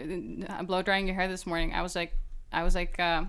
uh, 0.49 0.63
blow 0.65 0.83
drying 0.83 1.07
your 1.07 1.15
hair 1.17 1.29
this 1.29 1.47
morning, 1.47 1.73
I 1.75 1.81
was 1.83 1.97
like, 1.97 2.13
I 2.53 2.63
was 2.63 2.75
like, 2.75 2.99
uh, 3.01 3.25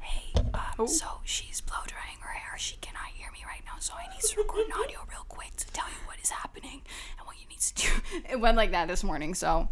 hey, 0.00 0.32
uh, 0.54 0.58
Oh. 0.78 0.86
so 0.86 1.06
she's 1.24 1.60
blow 1.60 1.78
drying 1.86 2.18
her 2.20 2.30
hair. 2.32 2.58
She 2.58 2.76
cannot 2.76 3.06
hear 3.14 3.30
me 3.32 3.38
right 3.46 3.62
now, 3.64 3.78
so 3.78 3.94
I 3.94 4.12
need 4.12 4.20
to 4.22 4.36
record 4.40 4.66
an 4.66 4.72
audio 4.72 4.98
real 5.08 5.24
quick 5.28 5.54
to 5.56 5.66
tell 5.72 5.88
you 5.88 5.94
what 6.06 6.16
is 6.22 6.30
happening 6.30 6.82
and 7.18 7.26
what 7.26 7.36
you 7.40 7.46
need 7.48 7.60
to 7.60 7.74
do. 7.74 7.88
It 8.32 8.40
went 8.40 8.56
like 8.56 8.72
that 8.72 8.88
this 8.88 9.04
morning. 9.04 9.34
So 9.34 9.68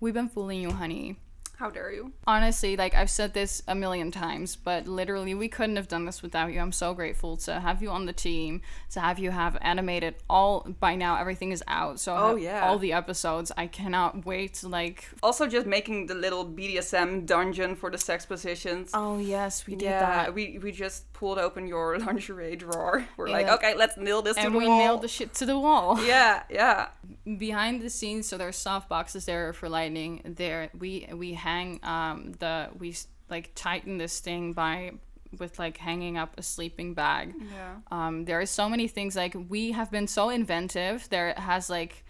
we've 0.00 0.14
been 0.14 0.28
fooling 0.30 0.60
you, 0.60 0.70
honey. 0.70 1.16
How 1.56 1.70
dare 1.70 1.92
you? 1.92 2.12
Honestly, 2.26 2.76
like 2.76 2.94
I've 2.94 3.08
said 3.10 3.32
this 3.32 3.62
a 3.68 3.74
million 3.76 4.10
times, 4.10 4.56
but 4.56 4.88
literally 4.88 5.34
we 5.34 5.46
couldn't 5.48 5.76
have 5.76 5.86
done 5.86 6.04
this 6.04 6.20
without 6.20 6.52
you. 6.52 6.58
I'm 6.60 6.72
so 6.72 6.94
grateful 6.94 7.36
to 7.38 7.60
have 7.60 7.80
you 7.80 7.90
on 7.90 8.06
the 8.06 8.12
team, 8.12 8.60
to 8.90 9.00
have 9.00 9.20
you 9.20 9.30
have 9.30 9.56
animated 9.60 10.16
all 10.28 10.66
by 10.80 10.96
now 10.96 11.16
everything 11.16 11.52
is 11.52 11.62
out. 11.68 12.00
So 12.00 12.16
Oh, 12.16 12.34
yeah. 12.34 12.66
all 12.66 12.78
the 12.78 12.92
episodes. 12.92 13.52
I 13.56 13.68
cannot 13.68 14.26
wait 14.26 14.54
to 14.54 14.68
like 14.68 15.08
Also, 15.22 15.46
just 15.46 15.66
making 15.66 16.06
the 16.06 16.14
little 16.14 16.44
BDSM 16.44 17.24
dungeon 17.24 17.76
for 17.76 17.88
the 17.88 17.98
sex 17.98 18.26
positions. 18.26 18.90
Oh 18.92 19.18
yes, 19.18 19.64
we 19.66 19.76
did 19.76 19.84
yeah, 19.86 20.00
that. 20.00 20.34
we 20.34 20.58
we 20.58 20.72
just 20.72 21.12
pulled 21.12 21.38
open 21.38 21.68
your 21.68 21.98
lingerie 22.06 22.56
drawer. 22.56 23.06
We're 23.16 23.28
like, 23.28 23.46
okay, 23.48 23.74
let's 23.76 23.96
nail 23.96 24.22
this 24.22 24.36
to 24.36 24.42
the 24.42 24.50
wall. 24.50 24.60
and 24.60 24.70
we 24.72 24.78
nailed 24.78 25.02
the 25.02 25.08
shit 25.08 25.34
to 25.34 25.46
the 25.46 25.58
wall. 25.58 26.04
Yeah, 26.04 26.42
yeah. 26.50 26.88
Behind 27.38 27.80
the 27.80 27.88
scenes 27.88 28.28
so 28.28 28.36
there's 28.36 28.56
soft 28.56 28.88
boxes 28.88 29.24
there 29.24 29.52
for 29.52 29.68
lighting 29.68 30.20
there 30.24 30.68
we 30.78 31.08
we 31.14 31.32
hang 31.32 31.80
um 31.82 32.32
the 32.38 32.68
we 32.78 32.94
like 33.30 33.50
tighten 33.54 33.96
this 33.96 34.20
thing 34.20 34.52
by 34.52 34.92
with 35.38 35.58
like 35.58 35.76
hanging 35.78 36.16
up 36.16 36.34
a 36.38 36.42
sleeping 36.42 36.94
bag. 36.94 37.34
Yeah. 37.52 37.76
um 37.90 38.24
there 38.24 38.40
are 38.40 38.46
so 38.46 38.68
many 38.68 38.88
things 38.88 39.16
like 39.16 39.36
we 39.48 39.72
have 39.72 39.90
been 39.90 40.06
so 40.06 40.28
inventive. 40.30 41.08
There 41.10 41.34
has 41.36 41.70
like 41.70 42.04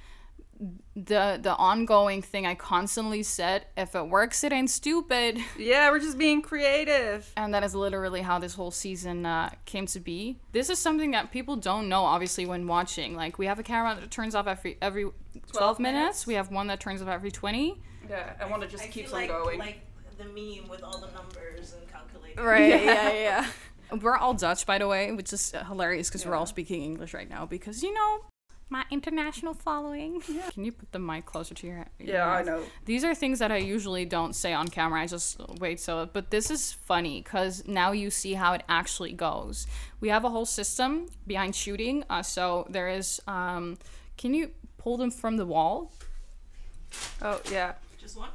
the 0.97 1.39
the 1.43 1.55
ongoing 1.57 2.23
thing 2.23 2.47
i 2.47 2.55
constantly 2.55 3.23
said 3.23 3.67
if 3.77 3.95
it 3.95 4.09
works 4.09 4.45
it 4.45 4.53
ain't 4.53 4.71
stupid 4.71 5.39
Yeah, 5.59 5.91
we're 5.91 5.99
just 5.99 6.17
being 6.19 6.43
creative. 6.43 7.31
and 7.37 7.53
that 7.55 7.65
is 7.65 7.75
literally 7.75 8.21
how 8.23 8.39
this 8.39 8.55
whole 8.55 8.71
season 8.71 9.27
uh, 9.27 9.51
came 9.65 9.87
to 9.87 10.01
be. 10.01 10.39
This 10.53 10.71
is 10.71 10.79
something 10.79 11.11
that 11.13 11.31
people 11.33 11.57
don't 11.57 11.89
know, 11.89 12.05
obviously, 12.05 12.47
when 12.47 12.67
watching. 12.67 13.15
Like 13.17 13.39
we 13.39 13.47
have 13.47 13.59
a 13.59 13.63
camera 13.63 13.97
that 14.01 14.11
turns 14.11 14.35
off 14.35 14.47
every 14.47 14.77
every 14.83 15.11
twelve, 15.53 15.79
minutes. 15.79 15.99
minutes. 16.01 16.27
We 16.27 16.35
have 16.35 16.51
one 16.51 16.67
that 16.69 16.81
turns 16.81 17.03
off 17.03 17.09
every 17.09 17.31
twenty. 17.31 17.81
Yeah, 18.09 18.35
and 18.41 18.51
one 18.51 18.61
that 18.61 18.71
just 18.71 18.85
I 18.85 18.89
keeps 18.89 19.11
feel 19.11 19.17
on 19.17 19.23
like, 19.23 19.31
going. 19.31 19.59
Like 19.59 19.81
the 20.19 20.25
meme 20.25 20.69
with 20.69 20.83
all 20.83 20.99
the 21.01 21.11
numbers 21.13 21.75
and 21.75 21.89
calculating. 21.91 22.43
Right. 22.45 22.69
yeah, 22.69 22.83
yeah. 23.13 23.47
yeah. 23.91 23.97
We're 24.01 24.17
all 24.17 24.35
Dutch, 24.35 24.67
by 24.67 24.79
the 24.79 24.89
way, 24.89 25.11
which 25.13 25.33
is 25.33 25.53
hilarious 25.67 26.09
because 26.09 26.25
we're 26.27 26.35
all 26.37 26.47
speaking 26.47 26.83
English 26.83 27.15
right 27.15 27.29
now 27.29 27.47
because 27.47 27.83
you 27.83 27.93
know 27.93 28.21
my 28.69 28.85
international 28.91 29.55
following. 29.55 30.21
Can 30.53 30.65
you 30.65 30.73
put 30.73 30.93
the 30.93 30.99
mic 30.99 31.27
closer 31.27 31.55
to 31.55 31.67
your? 31.67 31.87
your 31.99 32.17
yeah, 32.17 32.29
I 32.29 32.43
know. 32.43 32.63
These 32.85 33.05
are 33.05 33.15
things 33.15 33.39
that 33.39 33.53
I 33.53 33.59
usually 33.59 34.05
don't 34.05 34.35
say 34.35 34.53
on 34.53 34.69
camera. 34.69 35.03
I 35.03 35.07
just 35.07 35.41
wait 35.61 35.81
so. 35.81 36.09
But 36.13 36.31
this 36.31 36.51
is 36.51 36.73
funny 36.73 37.23
because 37.23 37.67
now 37.67 37.93
you 37.93 38.11
see 38.11 38.35
how 38.35 38.53
it 38.55 38.63
actually 38.69 39.13
goes. 39.13 39.67
We 40.01 40.09
have 40.09 40.25
a 40.25 40.31
whole 40.31 40.47
system 40.47 41.09
behind 41.27 41.55
shooting. 41.55 42.05
Uh, 42.09 42.23
so 42.23 42.67
there 42.69 42.89
is. 42.89 43.21
Um, 43.27 43.79
can 44.17 44.35
you 44.35 44.51
pull 44.79 44.97
them 44.97 45.11
from 45.11 45.37
the 45.37 45.47
wall? 45.47 45.93
Oh 47.23 47.41
yeah. 47.51 47.73
Just 47.99 48.17
one. 48.17 48.31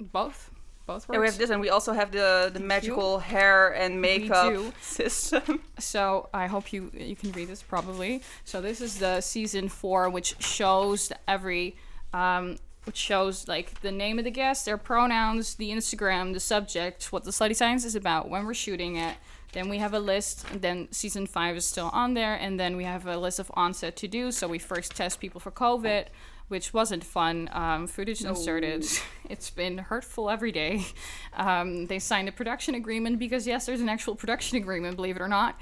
Both. 0.00 0.50
Both 0.86 1.06
Yeah, 1.10 1.18
we 1.18 1.26
have 1.26 1.38
this, 1.38 1.50
and 1.50 1.60
we 1.60 1.70
also 1.70 1.92
have 1.94 2.12
the 2.12 2.50
the 2.52 2.60
magical 2.60 3.18
hair 3.18 3.72
and 3.74 4.00
makeup 4.02 4.74
system. 4.82 5.60
So 5.78 6.28
I 6.34 6.46
hope 6.46 6.72
you 6.72 6.90
you 6.92 7.16
can 7.16 7.32
read 7.32 7.48
this 7.48 7.62
probably. 7.62 8.22
So 8.44 8.60
this 8.60 8.80
is 8.80 8.98
the 8.98 9.20
season 9.20 9.68
four, 9.68 10.10
which 10.10 10.36
shows 10.42 11.10
every, 11.26 11.76
um, 12.12 12.58
which 12.84 12.98
shows 12.98 13.48
like 13.48 13.80
the 13.80 13.92
name 13.92 14.18
of 14.18 14.24
the 14.24 14.30
guest, 14.30 14.66
their 14.66 14.76
pronouns, 14.76 15.54
the 15.54 15.70
Instagram, 15.70 16.34
the 16.34 16.40
subject, 16.40 17.12
what 17.12 17.24
the 17.24 17.30
slutty 17.30 17.56
science 17.56 17.86
is 17.86 17.94
about, 17.94 18.28
when 18.28 18.44
we're 18.44 18.54
shooting 18.54 18.96
it. 18.96 19.16
Then 19.52 19.68
we 19.68 19.78
have 19.78 19.94
a 19.94 20.00
list. 20.00 20.44
And 20.50 20.60
then 20.60 20.88
season 20.90 21.26
five 21.26 21.56
is 21.56 21.64
still 21.64 21.88
on 21.92 22.14
there, 22.14 22.34
and 22.34 22.60
then 22.60 22.76
we 22.76 22.84
have 22.84 23.06
a 23.06 23.16
list 23.16 23.38
of 23.38 23.50
onset 23.54 23.96
to 23.96 24.08
do. 24.08 24.32
So 24.32 24.48
we 24.48 24.58
first 24.58 24.94
test 24.94 25.20
people 25.20 25.40
for 25.40 25.52
COVID. 25.52 26.06
Which 26.48 26.74
wasn't 26.74 27.04
fun. 27.04 27.48
Um, 27.52 27.86
footage 27.86 28.22
inserted. 28.24 28.86
It's 29.30 29.48
been 29.48 29.78
hurtful 29.78 30.28
every 30.28 30.52
day. 30.52 30.84
Um, 31.32 31.86
they 31.86 31.98
signed 31.98 32.28
a 32.28 32.32
production 32.32 32.74
agreement 32.74 33.18
because 33.18 33.46
yes, 33.46 33.64
there's 33.64 33.80
an 33.80 33.88
actual 33.88 34.14
production 34.14 34.58
agreement, 34.58 34.96
believe 34.96 35.16
it 35.16 35.22
or 35.22 35.28
not. 35.28 35.58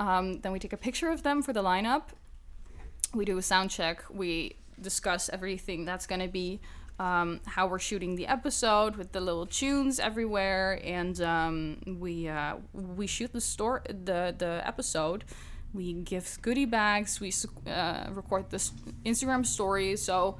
Um, 0.00 0.40
then 0.40 0.50
we 0.50 0.58
take 0.58 0.72
a 0.72 0.76
picture 0.76 1.10
of 1.10 1.22
them 1.22 1.40
for 1.40 1.52
the 1.52 1.62
lineup. 1.62 2.08
We 3.14 3.24
do 3.24 3.38
a 3.38 3.42
sound 3.42 3.70
check. 3.70 4.02
We 4.10 4.56
discuss 4.80 5.30
everything 5.32 5.84
that's 5.84 6.08
going 6.08 6.20
to 6.20 6.28
be 6.28 6.60
um, 6.98 7.40
how 7.44 7.66
we're 7.66 7.78
shooting 7.78 8.14
the 8.14 8.26
episode 8.26 8.96
with 8.96 9.12
the 9.12 9.20
little 9.20 9.46
tunes 9.46 9.98
everywhere, 9.98 10.80
and 10.84 11.20
um, 11.20 11.80
we 11.98 12.28
uh, 12.28 12.56
we 12.72 13.06
shoot 13.06 13.32
the 13.32 13.40
store 13.40 13.82
the 13.88 14.34
the 14.36 14.62
episode. 14.64 15.24
We 15.74 15.92
give 15.92 16.38
goodie 16.40 16.66
bags. 16.66 17.20
We 17.20 17.32
uh, 17.70 18.06
record 18.10 18.50
this 18.50 18.72
Instagram 19.04 19.44
stories. 19.44 20.02
So 20.02 20.38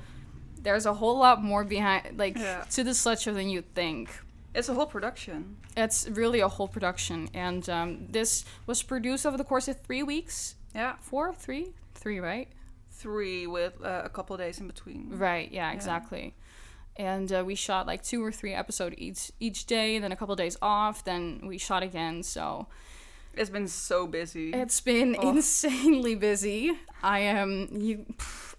there's 0.63 0.87
a 0.87 0.95
whole 0.95 1.19
lot 1.19 1.43
more 1.43 1.65
behind, 1.65 2.17
like 2.19 2.39
Yeah. 2.39 2.65
to 2.71 2.85
the 2.85 2.93
slut 2.93 3.21
show 3.21 3.35
than 3.35 3.49
you'd 3.51 3.75
think. 3.75 4.09
It's 4.55 4.69
a 4.69 4.75
whole 4.75 4.87
production. 4.87 5.57
It's 5.77 6.09
really 6.09 6.39
a 6.41 6.47
whole 6.49 6.69
production, 6.69 7.29
and 7.35 7.69
um, 7.69 8.07
this 8.09 8.45
was 8.67 8.85
produced 8.85 9.27
over 9.27 9.37
the 9.37 9.43
course 9.43 9.67
of 9.67 9.81
three 9.81 10.05
weeks. 10.05 10.55
Yeah, 10.75 10.95
Four, 11.01 11.35
three, 11.35 11.73
three, 11.95 12.21
right? 12.21 12.49
three 12.93 13.47
with 13.49 13.75
uh, 13.85 14.03
a 14.05 14.09
couple 14.09 14.37
days 14.37 14.61
in 14.61 14.69
between. 14.69 15.11
Right. 15.19 15.51
Yeah. 15.51 15.73
Exactly. 15.73 16.35
And 16.97 17.31
uh, 17.33 17.43
we 17.45 17.57
shot 17.57 17.89
like 17.89 18.05
two 18.05 18.25
or 18.25 18.31
three 18.31 18.55
episodes 18.55 18.95
each 18.99 19.33
each 19.41 19.67
day, 19.67 19.99
then 19.99 20.13
a 20.13 20.17
couple 20.17 20.37
days 20.37 20.57
off, 20.63 21.03
then 21.05 21.41
we 21.45 21.59
shot 21.59 21.83
again. 21.83 22.23
So 22.23 22.69
It's 23.37 23.51
been 23.51 23.69
so 23.69 24.07
busy. 24.07 24.53
it's 24.53 24.81
been 24.81 25.17
Oh. 25.19 25.31
insanely 25.31 26.15
busy. 26.15 26.73
I 27.03 27.21
am 27.21 27.69
you. 27.73 28.07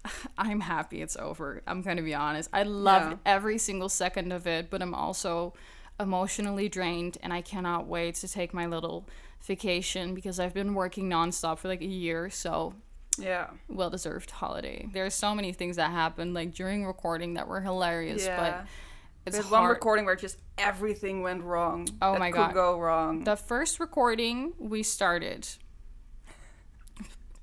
I'm 0.38 0.60
happy 0.60 1.02
it's 1.02 1.16
over. 1.16 1.62
I'm 1.66 1.82
gonna 1.82 2.02
be 2.02 2.14
honest. 2.14 2.48
I 2.52 2.62
loved 2.62 3.12
Yeah. 3.12 3.18
every 3.34 3.58
single 3.58 3.88
second 3.88 4.32
of 4.32 4.46
it, 4.46 4.70
but 4.70 4.82
I'm 4.82 4.94
also 4.94 5.54
emotionally 5.98 6.68
drained, 6.68 7.16
and 7.22 7.32
I 7.32 7.40
cannot 7.40 7.86
wait 7.86 8.16
to 8.16 8.28
take 8.28 8.52
my 8.52 8.66
little 8.66 9.08
vacation 9.42 10.14
because 10.14 10.38
I've 10.38 10.54
been 10.54 10.74
working 10.74 11.08
nonstop 11.08 11.58
for 11.58 11.68
like 11.68 11.80
a 11.80 11.86
year. 11.86 12.28
So 12.30 12.74
yeah. 13.18 13.48
well 13.68 13.90
deserved 13.90 14.30
holiday. 14.30 14.88
There's 14.92 15.14
so 15.14 15.34
many 15.34 15.52
things 15.52 15.76
that 15.76 15.90
happened 15.90 16.34
like 16.34 16.52
during 16.54 16.84
recording 16.86 17.34
that 17.34 17.48
were 17.48 17.60
hilarious, 17.62 18.26
Yeah. 18.26 18.36
but 18.36 18.66
it's 19.26 19.34
There's 19.36 19.46
hard. 19.48 19.62
one 19.62 19.70
recording 19.70 20.04
where 20.06 20.16
just 20.16 20.38
everything 20.56 21.20
went 21.22 21.42
wrong. 21.42 21.88
Oh 22.00 22.12
that 22.12 22.18
my 22.20 22.30
could 22.30 22.36
God. 22.38 22.54
go 22.54 22.78
wrong. 22.80 23.24
the 23.24 23.36
first 23.36 23.80
recording 23.80 24.52
we 24.58 24.82
started, 24.82 25.48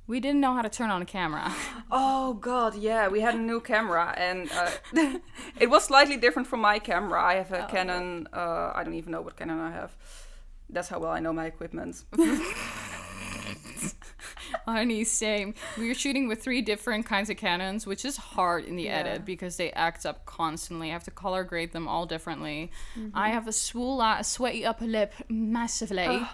we 0.08 0.20
didn't 0.20 0.42
know 0.42 0.54
how 0.54 0.62
to 0.62 0.70
turn 0.70 0.90
on 0.90 1.02
a 1.02 1.06
camera. 1.06 1.52
Oh 1.96 2.34
god, 2.34 2.74
yeah, 2.76 3.08
we 3.08 3.20
had 3.22 3.36
a 3.36 3.38
new 3.38 3.60
camera 3.62 4.14
and 4.18 4.50
uh, 4.52 4.72
it 5.60 5.70
was 5.70 5.84
slightly 5.84 6.18
different 6.18 6.48
from 6.48 6.62
my 6.62 6.80
camera. 6.80 7.22
I 7.22 7.36
have 7.36 7.52
a 7.52 7.66
Oh. 7.66 7.68
Canon. 7.68 8.28
Uh, 8.34 8.72
I 8.74 8.84
don't 8.84 8.96
even 8.96 9.12
know 9.12 9.22
what 9.22 9.36
Canon 9.36 9.60
I 9.60 9.72
have. 9.72 9.96
That's 10.70 10.88
how 10.88 10.98
well 11.00 11.12
I 11.12 11.20
know 11.20 11.34
my 11.34 11.46
equipment. 11.46 12.04
Honey, 14.66 15.04
same. 15.04 15.54
We 15.78 15.88
were 15.90 15.94
shooting 15.94 16.28
with 16.28 16.42
three 16.44 16.62
different 16.62 17.06
kinds 17.06 17.30
of 17.30 17.38
Canons, 17.38 17.86
which 17.86 18.06
is 18.06 18.18
hard 18.18 18.66
in 18.66 18.76
the 18.76 18.84
Yeah. 18.84 18.98
edit 19.00 19.26
because 19.26 19.58
they 19.58 19.72
act 19.72 20.06
up 20.06 20.26
constantly. 20.26 20.90
I 20.90 20.94
have 20.94 21.04
to 21.06 21.12
color 21.12 21.44
grade 21.44 21.74
them 21.74 21.88
all 21.88 22.06
differently. 22.06 22.72
Mm-hmm. 22.98 23.18
I 23.18 23.30
have 23.30 23.48
a 23.48 23.52
swole, 23.52 24.02
a 24.02 24.24
sweaty 24.24 24.66
upper 24.66 24.86
lip 24.86 25.14
massively. 25.30 26.26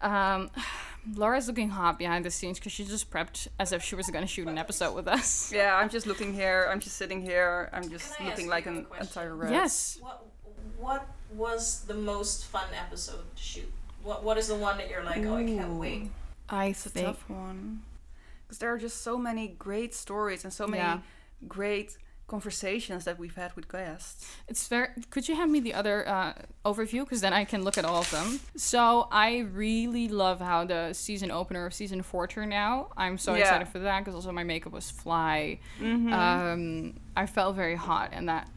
Um, 0.00 0.50
Laura's 1.14 1.48
looking 1.48 1.68
hot 1.68 1.98
behind 1.98 2.24
the 2.24 2.30
scenes 2.30 2.58
because 2.58 2.72
she 2.72 2.84
just 2.84 3.10
prepped 3.10 3.48
as 3.58 3.72
if 3.72 3.82
she 3.82 3.94
was 3.94 4.06
going 4.08 4.22
to 4.24 4.28
shoot 4.28 4.48
an 4.48 4.56
episode 4.56 4.94
with 4.94 5.06
us. 5.06 5.52
yeah, 5.54 5.76
I'm 5.76 5.90
just 5.90 6.06
looking 6.06 6.32
here. 6.32 6.66
I'm 6.70 6.80
just 6.80 6.96
sitting 6.96 7.20
here. 7.20 7.68
I'm 7.74 7.90
just 7.90 8.18
looking 8.20 8.48
like 8.48 8.64
an 8.66 8.86
entire 9.00 9.34
rat. 9.34 9.52
Yes. 9.52 9.98
What 10.00 10.24
What 10.78 11.06
was 11.34 11.84
the 11.86 11.94
most 11.94 12.46
fun 12.46 12.68
episode 12.78 13.24
to 13.36 13.42
shoot? 13.42 13.70
What 14.02 14.22
What 14.24 14.38
is 14.38 14.48
the 14.48 14.54
one 14.54 14.78
that 14.78 14.88
you're 14.88 15.04
like, 15.04 15.24
oh, 15.26 15.36
I 15.36 15.44
can't 15.44 15.74
wait? 15.74 16.10
I 16.48 16.66
It's 16.66 16.86
a 16.86 16.90
tough 16.90 17.28
one. 17.28 17.82
Because 18.46 18.58
there 18.58 18.72
are 18.72 18.78
just 18.78 19.02
so 19.02 19.16
many 19.18 19.48
great 19.48 19.94
stories 19.94 20.44
and 20.44 20.52
so 20.52 20.66
many 20.66 20.82
Yeah. 20.82 20.98
great 21.48 21.96
conversations 22.26 23.04
that 23.04 23.18
we've 23.18 23.34
had 23.34 23.54
with 23.54 23.68
guests. 23.70 24.26
It's 24.48 24.66
very. 24.68 24.88
Could 25.10 25.28
you 25.28 25.34
hand 25.36 25.52
me 25.52 25.60
the 25.60 25.74
other 25.74 26.08
uh, 26.08 26.32
overview? 26.64 27.00
Because 27.04 27.20
then 27.20 27.32
I 27.34 27.44
can 27.44 27.62
look 27.62 27.76
at 27.76 27.84
all 27.84 28.00
of 28.00 28.10
them. 28.10 28.40
So 28.56 29.08
I 29.12 29.38
really 29.40 30.08
love 30.08 30.40
how 30.40 30.64
the 30.64 30.92
season 30.94 31.30
opener 31.30 31.66
of 31.66 31.74
season 31.74 32.02
four 32.02 32.26
turned 32.26 32.54
out. 32.54 32.92
I'm 32.96 33.18
so 33.18 33.34
Yeah. 33.34 33.40
excited 33.42 33.68
for 33.68 33.78
that 33.80 34.00
because 34.00 34.14
also 34.14 34.32
my 34.32 34.44
makeup 34.44 34.72
was 34.72 34.90
fly. 34.90 35.58
Mm-hmm. 35.78 36.12
Um, 36.12 36.94
I 37.16 37.26
felt 37.26 37.56
very 37.56 37.76
hot, 37.76 38.10
and 38.12 38.28
that 38.28 38.48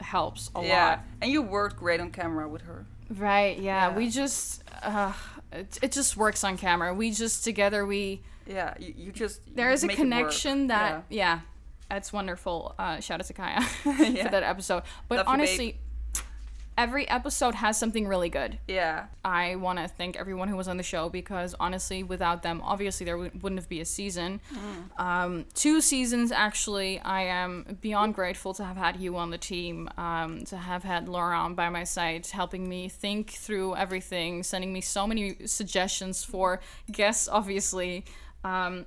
helps 0.00 0.50
a 0.54 0.64
yeah, 0.64 0.86
lot. 0.88 1.00
and 1.20 1.30
you 1.30 1.42
worked 1.42 1.76
great 1.76 2.00
on 2.00 2.10
camera 2.10 2.48
with 2.48 2.62
her. 2.62 2.86
Right? 3.10 3.58
Yeah. 3.58 3.90
Yeah. 3.90 3.96
We 3.96 4.08
just. 4.10 4.62
Uh, 4.82 5.12
it, 5.52 5.78
it 5.82 5.92
just 5.92 6.16
works 6.16 6.44
on 6.44 6.56
camera. 6.56 6.94
We 6.94 7.10
just 7.10 7.44
together 7.44 7.84
we. 7.84 8.22
Yeah, 8.46 8.74
you, 8.78 8.94
you 8.96 9.12
just 9.12 9.40
There 9.54 9.68
you 9.68 9.74
is 9.74 9.84
a 9.84 9.86
make 9.86 9.98
it 9.98 10.00
work. 10.00 10.10
connection 10.10 10.66
that 10.68 11.04
yeah. 11.10 11.40
That's 11.88 12.12
wonderful. 12.12 12.74
Uh, 12.78 13.00
shout 13.00 13.20
out 13.20 13.26
to 13.26 13.32
Kaya 13.32 13.60
for 13.82 13.92
that 13.92 14.42
episode. 14.44 14.84
But 15.08 15.18
Love 15.18 15.28
honestly, 15.28 15.78
Every 16.80 17.06
episode 17.10 17.56
has 17.56 17.78
something 17.78 18.08
really 18.08 18.30
good. 18.30 18.58
Yeah. 18.66 19.08
I 19.22 19.56
want 19.56 19.78
to 19.80 19.86
thank 19.86 20.16
everyone 20.16 20.48
who 20.48 20.56
was 20.56 20.66
on 20.66 20.78
the 20.78 20.82
show 20.82 21.10
because 21.10 21.54
honestly, 21.60 22.02
without 22.02 22.42
them, 22.42 22.62
obviously 22.64 23.04
there 23.04 23.16
w- 23.16 23.30
wouldn't 23.42 23.60
have 23.60 23.68
been 23.68 23.82
a 23.82 23.84
season. 23.84 24.40
Um, 24.96 25.44
two 25.52 25.82
seasons, 25.82 26.32
actually. 26.32 26.98
I 27.00 27.24
am 27.24 27.76
beyond 27.82 28.14
grateful 28.14 28.54
to 28.54 28.64
have 28.64 28.78
had 28.78 28.98
you 28.98 29.18
on 29.18 29.28
the 29.28 29.36
team, 29.36 29.90
um, 29.98 30.42
to 30.46 30.56
have 30.56 30.82
had 30.82 31.06
Laura 31.06 31.36
on 31.36 31.54
by 31.54 31.68
my 31.68 31.84
side, 31.84 32.26
helping 32.28 32.66
me 32.66 32.88
think 32.88 33.32
through 33.32 33.76
everything, 33.76 34.42
sending 34.42 34.72
me 34.72 34.80
so 34.80 35.06
many 35.06 35.36
suggestions 35.44 36.24
for 36.24 36.60
guests, 36.90 37.28
obviously. 37.28 38.06
Um, 38.42 38.86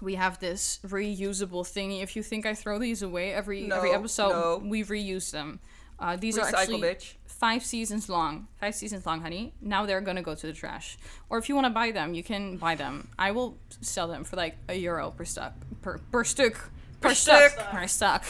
we 0.00 0.16
have 0.16 0.40
this 0.40 0.80
reusable 0.84 1.62
thingy. 1.62 2.02
If 2.02 2.16
you 2.16 2.24
think 2.24 2.46
I 2.46 2.54
throw 2.54 2.80
these 2.80 3.00
away 3.00 3.32
every 3.32 3.70
every 3.70 3.92
episode, 3.92 4.30
no. 4.30 4.60
we 4.64 4.82
reuse 4.82 5.30
them. 5.30 5.60
Uh, 6.02 6.16
these 6.16 6.36
are 6.36 6.44
actually 6.44 6.80
bitch. 6.80 7.14
five 7.26 7.64
seasons 7.64 8.08
long. 8.08 8.48
Five 8.60 8.74
seasons 8.74 9.06
long, 9.06 9.20
honey. 9.20 9.54
Now 9.60 9.86
they're 9.86 10.00
gonna 10.00 10.20
go 10.22 10.34
to 10.34 10.46
the 10.48 10.52
trash. 10.52 10.98
Or 11.30 11.38
if 11.38 11.48
you 11.48 11.54
want 11.54 11.66
to 11.66 11.70
buy 11.70 11.92
them, 11.92 12.12
you 12.12 12.24
can 12.24 12.56
buy 12.56 12.74
them. 12.74 13.08
I 13.16 13.30
will 13.30 13.56
sell 13.80 14.08
them 14.08 14.24
for 14.24 14.34
like 14.34 14.56
a 14.68 14.74
euro 14.74 15.12
per 15.12 15.24
stuck 15.24 15.54
per 15.80 15.98
per 16.10 16.24
stick 16.24 16.56
per, 17.00 17.14
stuck. 17.14 17.56
per 17.70 17.86
stuck. 17.86 18.24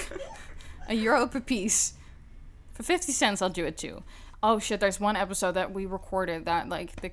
a 0.88 0.94
euro 0.94 1.26
per 1.26 1.40
piece. 1.40 1.94
For 2.74 2.82
fifty 2.82 3.12
cents, 3.12 3.40
I'll 3.40 3.48
do 3.48 3.64
it 3.64 3.78
too. 3.78 4.02
Oh 4.42 4.58
shit! 4.58 4.78
There's 4.80 5.00
one 5.00 5.16
episode 5.16 5.52
that 5.52 5.72
we 5.72 5.86
recorded 5.86 6.44
that 6.44 6.68
like 6.68 6.96
the 6.96 7.10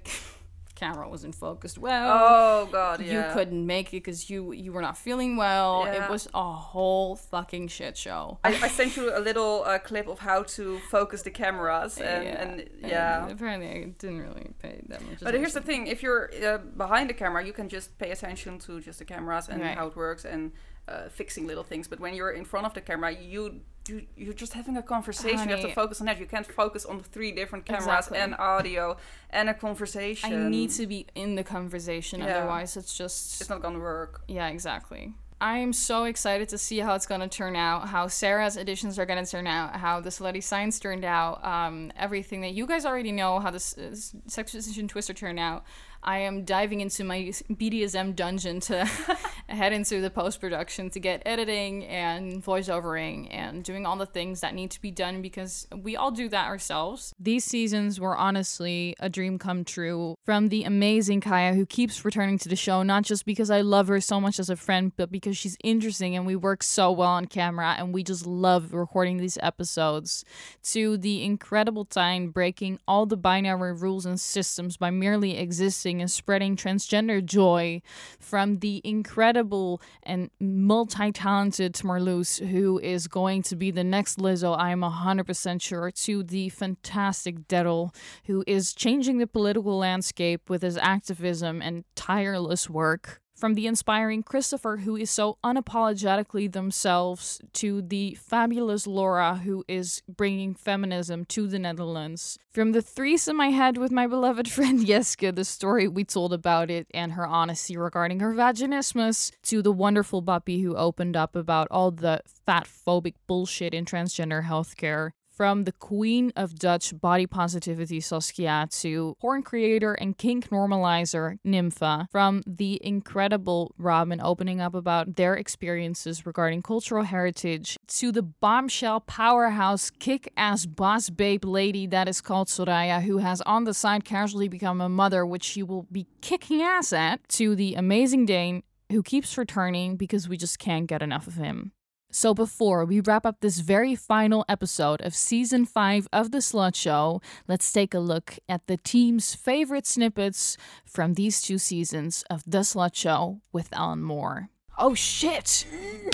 camera 0.79 1.05
wasn't 1.09 1.36
focused 1.36 1.77
well. 1.77 2.07
Oh 2.29 2.69
god, 2.71 3.01
yeah. 3.01 3.27
You 3.27 3.33
couldn't 3.33 3.65
make 3.75 3.88
it 3.89 3.98
because 4.03 4.29
you 4.29 4.39
you 4.63 4.71
were 4.75 4.81
not 4.81 4.98
feeling 4.98 5.31
well. 5.45 5.83
Yeah. 5.86 6.05
It 6.05 6.09
was 6.09 6.24
a 6.33 6.51
whole 6.71 7.15
fucking 7.15 7.67
shit 7.67 7.95
show. 7.98 8.39
I, 8.43 8.50
I 8.67 8.69
sent 8.79 8.95
you 8.98 9.05
a 9.15 9.21
little 9.29 9.63
uh, 9.65 9.79
clip 9.79 10.07
of 10.07 10.19
how 10.19 10.43
to 10.55 10.79
focus 10.95 11.21
the 11.27 11.31
cameras, 11.31 11.98
and 12.12 12.24
yeah. 12.24 12.41
and 12.41 12.69
yeah. 12.93 13.29
apparently, 13.29 13.69
I 13.69 13.83
didn't 14.01 14.21
really 14.27 14.48
pay 14.63 14.75
that 14.91 15.01
much. 15.05 15.19
But 15.21 15.33
here's 15.33 15.53
the 15.59 15.65
thing: 15.69 15.88
if 15.88 16.01
you're 16.03 16.24
uh, 16.50 16.57
behind 16.83 17.09
the 17.09 17.13
camera, 17.24 17.45
you 17.45 17.53
can 17.53 17.67
just 17.69 17.98
pay 17.98 18.12
attention 18.12 18.59
to 18.65 18.79
just 18.81 19.00
the 19.00 19.05
cameras 19.05 19.50
and 19.50 19.59
Right. 19.62 19.77
how 19.77 19.88
it 19.88 19.95
works 19.95 20.24
and 20.33 20.51
uh, 20.88 21.09
fixing 21.09 21.45
little 21.48 21.63
things. 21.71 21.88
But 21.88 22.00
when 22.00 22.13
you're 22.17 22.31
in 22.31 22.45
front 22.45 22.65
of 22.65 22.74
the 22.74 22.81
camera, 22.81 23.12
you. 23.12 23.62
You, 23.89 24.05
you're 24.15 24.34
just 24.34 24.53
having 24.53 24.77
a 24.77 24.81
conversation. 24.84 25.50
you 25.50 25.55
have 25.55 25.62
to 25.62 25.74
focus 25.74 26.00
on 26.01 26.05
that. 26.08 26.19
You 26.19 26.25
can't 26.25 26.46
focus 26.46 26.86
on 26.86 27.00
three 27.01 27.31
different 27.31 27.65
cameras 27.65 27.86
Exactly. 28.08 28.17
and 28.19 28.36
audio 28.36 28.98
and 29.31 29.50
a 29.50 29.53
conversation. 29.53 30.34
I 30.46 30.50
need 30.50 30.69
to 30.72 30.86
be 30.88 31.08
in 31.15 31.36
the 31.36 31.43
conversation, 31.43 32.19
Yeah. 32.22 32.38
otherwise 32.38 32.77
it's 32.77 32.96
just 32.98 33.41
It's 33.41 33.50
not 33.50 33.62
gonna 33.62 33.79
work. 33.79 34.22
yeah, 34.27 34.48
exactly. 34.50 35.13
I'm 35.41 35.72
so 35.72 36.03
excited 36.03 36.50
to 36.50 36.58
see 36.58 36.79
how 36.79 36.96
it's 36.96 37.05
gonna 37.05 37.29
turn 37.29 37.55
out, 37.55 37.88
how 37.88 38.08
Sarah's 38.08 38.58
editions 38.58 39.00
are 39.00 39.05
gonna 39.05 39.25
turn 39.25 39.48
out, 39.48 39.77
how 39.77 40.01
the 40.01 40.10
Slutty 40.10 40.43
Science 40.43 40.79
turned 40.79 41.05
out, 41.05 41.43
um, 41.46 41.93
everything 41.96 42.41
that 42.41 42.51
you 42.53 42.67
guys 42.67 42.86
already 42.86 43.13
know, 43.13 43.39
how 43.39 43.50
this 43.50 43.77
uh, 43.77 43.96
Sex 44.27 44.51
Position 44.51 44.88
Twister 44.89 45.13
turned 45.13 45.39
out. 45.39 45.63
I 46.03 46.20
am 46.20 46.46
diving 46.46 46.82
into 46.82 47.03
my 47.03 47.32
BDSM 47.51 48.15
dungeon 48.15 48.60
to 48.62 48.86
head 49.48 49.74
into 49.74 50.00
the 50.00 50.10
post 50.10 50.39
production 50.39 50.89
to 50.91 51.00
get 51.00 51.22
editing 51.25 51.86
and 51.86 52.44
voiceovering 52.44 53.27
and 53.32 53.63
doing 53.63 53.86
all 53.86 53.98
the 53.98 54.06
things 54.06 54.41
that 54.41 54.53
need 54.53 54.72
to 54.72 54.82
be 54.82 54.91
done 54.91 55.22
because 55.22 55.68
we 55.75 55.96
all 55.96 56.12
do 56.12 56.29
that 56.29 56.48
ourselves. 56.48 57.13
These 57.20 57.44
seasons 57.44 58.00
were 58.00 58.15
honestly 58.15 58.96
a 59.00 59.10
dream 59.10 59.38
come 59.38 59.65
true 59.65 60.15
from 60.24 60.50
the 60.50 60.63
amazing 60.63 61.22
Kaya 61.22 61.53
who 61.53 61.65
keeps 61.65 62.06
returning 62.06 62.38
to 62.39 62.50
the 62.50 62.56
show, 62.56 62.84
not 62.84 63.03
just 63.03 63.25
because 63.25 63.50
I 63.50 63.62
love 63.62 63.88
her 63.88 64.00
so 64.00 64.22
much 64.22 64.39
as 64.39 64.50
a 64.50 64.56
friend, 64.56 64.94
but 64.96 65.12
because 65.12 65.38
she's 65.38 65.58
interesting 65.63 66.15
and 66.15 66.25
we 66.25 66.36
work 66.36 66.63
so 66.63 66.91
well 66.91 67.10
on 67.10 67.25
camera 67.25 67.75
and 67.77 67.94
we 67.94 68.03
just 68.03 68.25
love 68.25 68.74
recording 68.74 69.18
these 69.18 69.38
episodes. 69.41 70.24
To 70.63 70.98
the 70.98 71.24
incredible 71.24 71.86
time 71.86 72.29
breaking 72.29 72.79
all 72.88 73.06
the 73.06 73.18
binary 73.18 73.74
rules 73.74 74.06
and 74.06 74.20
systems 74.20 74.77
by 74.77 74.91
merely 74.91 75.38
existing 75.38 75.88
and 75.98 76.12
spreading 76.12 76.55
transgender 76.55 77.25
joy 77.25 77.81
from 78.19 78.60
the 78.60 78.81
incredible 78.84 79.81
and 80.03 80.29
multi-talented 80.39 81.74
Marloes, 81.84 82.46
who 82.50 82.79
is 82.79 83.08
going 83.08 83.41
to 83.43 83.55
be 83.55 83.72
the 83.72 83.84
next 83.84 84.19
Lizzo, 84.19 84.58
I 84.58 84.72
am 84.72 84.81
100% 84.81 85.62
sure, 85.62 85.91
to 85.91 86.24
the 86.24 86.50
fantastic 86.50 87.48
Dettel, 87.48 87.93
who 88.25 88.43
is 88.46 88.74
changing 88.74 89.17
the 89.17 89.27
political 89.27 89.77
landscape 89.77 90.50
with 90.50 90.62
his 90.62 90.77
activism 90.77 91.62
and 91.62 91.84
tireless 91.96 92.69
work. 92.69 93.22
From 93.39 93.53
the 93.53 93.67
inspiring 93.67 94.22
Christopher, 94.22 94.77
who 94.84 94.98
is 94.98 95.10
so 95.10 95.38
unapologetically 95.46 96.51
themselves, 96.51 97.39
to 97.53 97.81
the 97.81 98.15
fabulous 98.15 98.86
Laura, 98.86 99.36
who 99.36 99.63
is 99.65 100.03
bringing 100.10 100.53
feminism 100.53 101.24
to 101.24 101.48
the 101.48 101.58
Netherlands. 101.58 102.37
From 102.51 102.74
the 102.74 102.81
threesome 102.81 103.40
I 103.40 103.51
had 103.51 103.77
with 103.77 103.94
my 103.94 104.07
beloved 104.07 104.51
friend 104.51 104.85
Jeske, 104.85 105.33
the 105.33 105.46
story 105.46 105.87
we 105.87 106.03
told 106.03 106.33
about 106.33 106.70
it, 106.70 106.87
and 106.94 107.14
her 107.14 107.25
honesty 107.25 107.77
regarding 107.77 108.20
her 108.20 108.33
vaginismus, 108.33 109.31
to 109.44 109.61
the 109.61 109.72
wonderful 109.72 110.22
Buppy 110.22 110.61
who 110.61 110.75
opened 110.75 111.16
up 111.16 111.33
about 111.33 111.70
all 111.72 111.92
the 111.92 112.22
fat 112.46 112.68
phobic 112.68 113.14
bullshit 113.25 113.74
in 113.74 113.85
transgender 113.85 114.44
healthcare. 114.44 115.11
From 115.40 115.64
the 115.64 115.72
queen 115.72 116.34
of 116.36 116.56
Dutch 116.56 117.00
body 117.00 117.25
positivity, 117.25 118.02
Saskia, 118.02 118.68
to 118.82 119.16
porn 119.22 119.42
creator 119.42 119.94
and 119.94 120.18
kink 120.18 120.50
normalizer, 120.50 121.40
Nympha. 121.46 122.10
From 122.12 122.44
the 122.46 122.78
incredible 122.86 123.74
Robin 123.78 124.20
opening 124.22 124.60
up 124.60 124.75
about 124.75 125.16
their 125.16 125.36
experiences 125.36 126.25
regarding 126.25 126.62
cultural 126.62 127.06
heritage, 127.06 127.78
to 127.88 128.12
the 128.12 128.22
bombshell 128.22 129.00
powerhouse 129.00 129.90
kick 129.90 130.30
ass 130.36 130.66
boss 130.66 131.10
babe 131.10 131.46
lady 131.46 131.88
that 131.88 132.10
is 132.10 132.20
called 132.20 132.50
Soraya, 132.50 133.02
who 133.02 133.20
has 133.20 133.40
on 133.44 133.64
the 133.64 133.74
side 133.74 134.04
casually 134.04 134.50
become 134.50 134.82
a 134.82 134.90
mother, 134.90 135.25
which 135.25 135.46
she 135.46 135.64
will 135.64 135.88
be 135.90 136.06
kicking 136.20 136.62
ass 136.62 136.92
at, 136.92 137.25
to 137.30 137.56
the 137.56 137.75
amazing 137.75 138.25
Dane 138.25 138.62
who 138.92 139.02
keeps 139.02 139.38
returning 139.38 139.96
because 139.96 140.28
we 140.28 140.36
just 140.36 140.60
can't 140.60 140.88
get 140.88 141.02
enough 141.02 141.28
of 141.28 141.36
him. 141.36 141.72
So, 142.11 142.33
before 142.33 142.85
we 142.85 143.01
wrap 143.01 143.24
up 143.24 143.39
this 143.39 143.59
very 143.59 143.93
final 143.95 144.43
episode 144.50 145.00
of 145.01 145.13
season 145.13 145.63
5 145.67 146.07
of 146.11 146.31
The 146.31 146.39
Slut 146.39 146.74
Show, 146.74 147.22
let's 147.48 147.72
take 147.72 147.93
a 147.93 148.00
look 148.00 148.39
at 148.50 148.65
the 148.65 148.77
team's 148.77 149.35
favorite 149.35 149.85
snippets 149.85 150.57
from 150.87 151.13
these 151.13 151.39
two 151.39 151.59
seasons 151.59 152.24
of 152.27 152.41
The 152.48 152.59
Slut 152.59 152.95
Show 152.95 153.41
with 153.53 153.69
Ellen 153.74 154.01
Moore. 154.01 154.50
Oh 154.79 154.95
shit! 154.95 155.67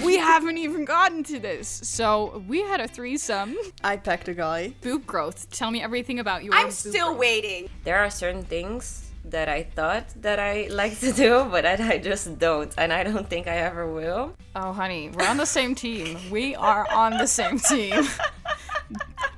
We 0.03 0.17
haven't 0.17 0.58
even 0.58 0.84
gotten 0.84 1.23
to 1.25 1.39
this. 1.39 1.69
So, 1.69 2.43
we 2.45 2.62
had 2.62 2.81
a 2.81 2.89
threesome. 2.89 3.55
I 3.81 3.95
packed 3.95 4.27
a 4.27 4.34
guy. 4.34 4.73
Boob 4.81 5.05
growth. 5.05 5.49
Tell 5.51 5.71
me 5.71 5.81
everything 5.81 6.19
about 6.19 6.43
your 6.43 6.53
I'm 6.55 6.71
still 6.71 7.10
growth. 7.10 7.19
waiting. 7.19 7.69
there 7.86 7.99
are 7.99 8.10
certain 8.10 8.43
things 8.43 9.05
that 9.30 9.50
I 9.50 9.64
thought 9.64 10.06
that 10.22 10.40
I 10.40 10.68
like 10.70 11.00
to 11.00 11.12
do, 11.12 11.46
but 11.52 11.64
that 11.64 11.82
I 11.82 11.98
just 11.98 12.38
don't, 12.40 12.74
and 12.78 12.94
I 12.94 13.04
don't 13.04 13.28
think 13.30 13.48
I 13.48 13.58
ever 13.58 13.88
will. 13.92 14.34
Oh, 14.56 14.72
honey, 14.74 15.10
we're 15.10 15.28
on 15.28 15.38
the 15.38 15.46
same 15.46 15.76
team. 15.76 16.18
We 16.32 16.56
are 16.56 16.86
on 16.92 17.18
the 17.18 17.28
same 17.28 17.60
team. 17.60 18.04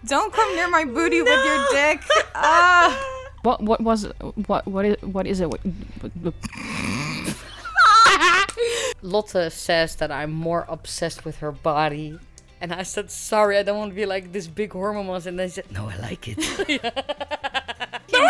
Don't 0.06 0.32
come 0.34 0.56
near 0.56 0.70
my 0.70 0.86
booty 0.86 1.22
with 1.22 1.46
your 1.46 1.68
dick. 1.72 2.02
Ah. 2.36 3.14
What? 3.44 3.62
What 3.62 3.80
was? 3.82 4.04
What? 4.48 4.68
What 4.68 4.84
is? 4.84 4.98
What 5.04 5.26
is 5.28 5.40
it? 5.40 5.48
What, 5.52 5.62
what- 6.22 6.34
Lotte 9.02 9.52
says 9.52 9.96
that 9.98 10.12
I'm 10.12 10.32
more 10.32 10.66
obsessed 10.68 11.24
with 11.24 11.38
her 11.38 11.52
body. 11.52 12.20
And 12.60 12.74
I 12.74 12.82
said, 12.84 13.12
sorry, 13.12 13.58
I 13.60 13.64
don't 13.64 13.78
want 13.78 13.92
to 13.92 13.96
be 13.96 14.08
like 14.08 14.34
this 14.34 14.48
big 14.48 14.74
hormone 14.74 15.06
monster. 15.06 15.30
And 15.30 15.38
they 15.40 15.48
said, 15.48 15.72
no, 15.72 15.88
I 15.88 15.96
like 15.98 16.28
it. 16.28 16.40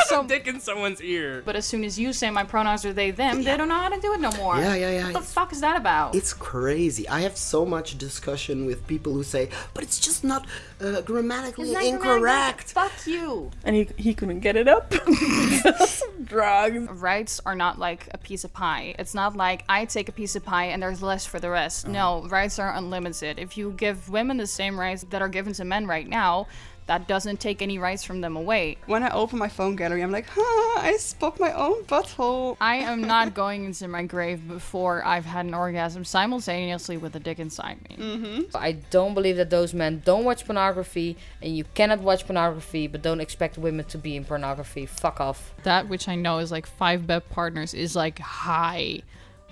so, 0.07 0.23
dick 0.25 0.47
in 0.47 0.59
someone's 0.59 1.01
ear. 1.01 1.41
but 1.45 1.55
as 1.55 1.65
soon 1.65 1.83
as 1.83 1.97
you 1.99 2.13
say 2.13 2.29
my 2.29 2.43
pronouns 2.43 2.85
are 2.85 2.93
they 2.93 3.11
them, 3.11 3.43
they 3.43 3.55
don't 3.57 3.67
know 3.69 3.75
how 3.75 3.89
to 3.89 3.99
do 3.99 4.13
it 4.13 4.19
no 4.19 4.31
more. 4.33 4.57
Yeah, 4.57 4.75
yeah, 4.75 4.91
yeah. 4.91 5.03
What 5.05 5.13
the 5.13 5.19
It's, 5.19 5.33
fuck 5.33 5.51
is 5.51 5.61
that 5.61 5.75
about? 5.77 6.15
it's 6.15 6.33
crazy. 6.33 7.07
I 7.09 7.21
have 7.21 7.37
so 7.37 7.65
much 7.65 7.97
discussion 7.97 8.65
with 8.65 8.85
people 8.87 9.13
who 9.13 9.23
say, 9.23 9.49
but 9.73 9.83
it's 9.83 9.99
just 9.99 10.23
not 10.23 10.45
uh, 10.81 11.01
grammatically 11.01 11.73
incorrect. 11.73 12.71
Fuck 12.73 12.91
you. 13.05 13.51
And 13.63 13.75
he, 13.75 13.89
he 13.97 14.13
couldn't 14.13 14.39
get 14.41 14.55
it 14.55 14.67
up. 14.67 14.93
Drugs. 16.23 16.89
Rights 16.89 17.39
are 17.45 17.55
not 17.55 17.79
like 17.79 18.07
a 18.11 18.17
piece 18.17 18.43
of 18.43 18.53
pie. 18.53 18.95
It's 18.99 19.13
not 19.13 19.35
like 19.35 19.63
I 19.69 19.85
take 19.85 20.09
a 20.09 20.11
piece 20.11 20.35
of 20.35 20.43
pie 20.43 20.65
and 20.65 20.81
there's 20.81 21.01
less 21.01 21.25
for 21.25 21.39
the 21.39 21.49
rest. 21.49 21.87
No, 21.87 22.23
rights 22.27 22.59
are 22.59 22.73
unlimited. 22.73 23.39
If 23.39 23.57
you 23.57 23.71
give 23.71 24.09
women 24.09 24.37
the 24.37 24.47
same 24.47 24.79
rights 24.79 25.05
that 25.09 25.21
are 25.21 25.29
given 25.29 25.53
to 25.53 25.65
men 25.65 25.87
right 25.87 26.07
now, 26.07 26.47
that 26.87 27.07
doesn't 27.07 27.39
take 27.39 27.61
any 27.61 27.77
rights 27.77 28.03
from 28.03 28.21
them 28.21 28.35
away. 28.35 28.77
When 28.85 29.03
I 29.03 29.09
open 29.11 29.37
my 29.37 29.49
phone 29.49 29.75
gallery, 29.75 30.01
I'm 30.01 30.11
like, 30.11 30.25
huh, 30.29 30.79
I 30.79 30.95
spoke 30.97 31.39
my 31.39 31.51
own 31.51 31.83
butthole. 31.83 32.57
I 32.59 32.75
am 32.91 33.01
not 33.01 33.33
going 33.33 33.65
into 33.65 33.87
my 33.87 34.03
grave 34.03 34.47
before 34.47 35.05
I've 35.05 35.25
had 35.25 35.45
an 35.45 35.53
orgasm 35.53 36.05
simultaneously 36.05 36.97
with 36.97 37.15
a 37.15 37.19
dick 37.19 37.39
inside 37.39 37.77
me. 37.89 37.97
Mm-hmm. 37.97 38.57
I 38.57 38.73
don't 38.89 39.13
believe 39.13 39.37
that 39.37 39.49
those 39.49 39.73
men 39.73 40.01
don't 40.05 40.23
watch 40.23 40.45
pornography. 40.45 41.17
And 41.41 41.55
you 41.55 41.65
cannot 41.73 41.99
watch 41.99 42.25
pornography, 42.25 42.87
but 42.87 43.01
don't 43.01 43.21
expect 43.21 43.57
women 43.57 43.85
to 43.85 43.97
be 43.97 44.15
in 44.15 44.23
pornography. 44.23 44.85
Fuck 44.85 45.19
off. 45.19 45.53
That 45.63 45.89
which 45.89 46.07
I 46.07 46.15
know 46.15 46.39
is 46.39 46.51
like 46.51 46.65
five 46.65 47.05
bet 47.05 47.29
partners 47.29 47.73
is 47.73 47.95
like 47.95 48.19
high. 48.19 49.01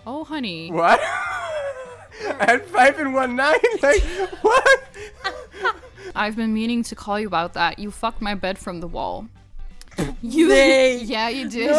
Oh, 0.08 0.24
honey. 0.24 0.72
What? 0.72 1.02
I 2.24 2.46
had 2.48 2.66
five 2.66 2.98
in 3.00 3.12
one 3.12 3.36
night. 3.36 3.60
Like 3.84 4.02
what? 4.42 4.84
I've 6.14 6.36
been 6.36 6.54
meaning 6.54 6.84
to 6.84 6.96
call 6.96 7.20
you 7.20 7.28
about 7.28 7.54
that. 7.54 7.80
You 7.80 7.92
fucked 7.92 8.22
my 8.22 8.36
bed 8.36 8.58
from 8.58 8.80
the 8.82 8.88
wall. 8.88 9.28
You 10.22 10.52
yeah, 10.54 11.30
you 11.30 11.50
did. 11.50 11.74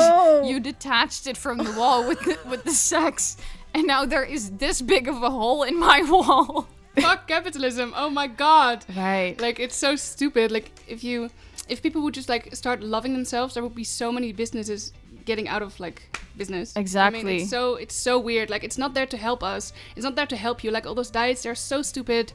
You 0.49 0.59
detached 0.59 1.27
it 1.27 1.37
from 1.37 1.59
the 1.59 1.73
wall 1.73 2.09
with 2.09 2.21
the, 2.21 2.39
with 2.49 2.65
the 2.65 2.71
sex, 2.71 3.37
and 3.75 3.87
now 3.87 4.07
there 4.07 4.25
is 4.25 4.53
this 4.53 4.81
big 4.81 5.07
of 5.07 5.23
a 5.23 5.29
hole 5.31 5.65
in 5.65 5.79
my 5.79 6.01
wall. 6.09 6.67
Fuck 6.99 7.29
capitalism. 7.29 7.93
Oh 7.95 8.09
my 8.09 8.27
god. 8.27 8.87
Right. 8.97 9.39
Like 9.39 9.61
it's 9.61 9.77
so 9.77 9.97
stupid. 9.97 10.51
Like 10.51 10.71
if 10.89 11.05
you 11.05 11.29
if 11.69 11.83
people 11.83 12.01
would 12.03 12.15
just 12.15 12.29
like 12.29 12.55
start 12.57 12.81
loving 12.81 13.13
themselves, 13.13 13.53
there 13.55 13.63
would 13.63 13.75
be 13.75 13.85
so 13.85 14.11
many 14.11 14.33
businesses 14.33 14.93
getting 15.27 15.49
out 15.49 15.63
of 15.63 15.79
like 15.79 15.99
business. 16.39 16.73
I 16.75 16.79
mean, 16.79 16.83
Exactly. 16.85 17.37
it's 17.43 17.51
so 17.51 17.75
it's 17.85 17.95
so 17.95 18.19
weird. 18.19 18.49
Like 18.51 18.65
it's 18.65 18.79
not 18.79 18.95
there 18.95 19.07
to 19.07 19.17
help 19.17 19.43
us. 19.43 19.73
It's 19.97 20.05
not 20.05 20.15
there 20.17 20.27
to 20.27 20.37
help 20.37 20.65
you. 20.65 20.71
Like 20.71 20.87
all 20.87 20.95
those 20.95 21.11
diets, 21.11 21.43
they're 21.43 21.55
so 21.55 21.83
stupid. 21.83 22.33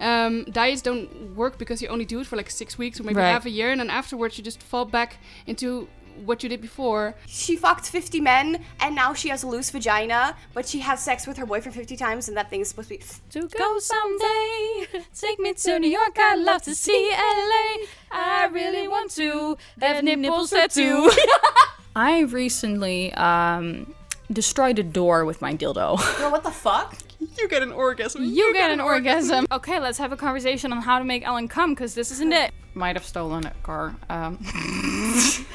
Um, 0.00 0.44
diets 0.44 0.82
don't 0.82 1.36
work 1.36 1.58
because 1.58 1.82
you 1.82 1.88
only 1.88 2.06
do 2.06 2.20
it 2.20 2.26
for 2.26 2.36
like 2.36 2.50
six 2.50 2.78
weeks 2.78 2.98
or 2.98 3.04
maybe 3.04 3.20
Right. 3.20 3.30
half 3.32 3.44
a 3.46 3.50
year, 3.50 3.70
and 3.70 3.78
then 3.80 3.90
afterwards 3.90 4.38
you 4.38 4.44
just 4.44 4.62
fall 4.62 4.86
back 4.86 5.18
into 5.46 5.88
what 6.24 6.42
you 6.42 6.48
did 6.48 6.60
before. 6.60 7.14
She 7.26 7.54
fucked 7.56 7.86
50 7.88 8.20
men 8.20 8.62
and 8.80 8.94
now 8.94 9.14
she 9.14 9.28
has 9.28 9.42
a 9.42 9.46
loose 9.46 9.70
vagina, 9.70 10.36
but 10.54 10.66
she 10.66 10.80
has 10.80 11.02
sex 11.02 11.26
with 11.26 11.36
her 11.38 11.46
boyfriend 11.46 11.74
50 11.74 11.96
times 11.96 12.28
and 12.28 12.36
that 12.36 12.50
thing 12.50 12.60
is 12.60 12.68
supposed 12.68 12.88
to 12.90 12.96
be. 12.98 13.04
To 13.30 13.48
go 13.56 13.78
someday, 13.78 14.86
take 15.14 15.38
me 15.38 15.54
to 15.54 15.78
New 15.78 15.88
York. 15.88 16.16
I'd 16.18 16.38
love 16.40 16.62
to 16.62 16.74
see 16.74 17.10
LA. 17.12 17.86
I 18.10 18.48
really 18.52 18.86
want 18.88 19.10
to 19.12 19.56
have 19.80 20.02
nipples 20.04 20.50
tattoo. 20.50 21.10
I 22.00 22.20
recently 22.20 23.12
um, 23.12 23.94
destroyed 24.32 24.78
a 24.78 24.82
door 24.82 25.26
with 25.26 25.42
my 25.42 25.54
dildo. 25.54 25.98
Girl, 26.16 26.30
what 26.30 26.42
the 26.44 26.50
fuck? 26.50 26.96
You 27.38 27.48
get 27.48 27.62
an 27.62 27.70
orgasm. 27.72 28.24
You 28.24 28.54
get 28.54 28.70
an 28.70 28.80
orgasm. 28.80 29.46
Okay, 29.52 29.78
let's 29.78 29.98
have 29.98 30.10
a 30.10 30.16
conversation 30.16 30.72
on 30.72 30.80
how 30.80 30.98
to 30.98 31.04
make 31.04 31.22
Ellen 31.26 31.48
come, 31.48 31.74
because 31.74 31.94
this 31.94 32.10
isn't 32.10 32.32
it. 32.32 32.50
Might 32.72 32.96
have 32.96 33.04
stolen 33.04 33.44
a 33.44 33.52
car. 33.62 33.94
Um, 34.08 34.38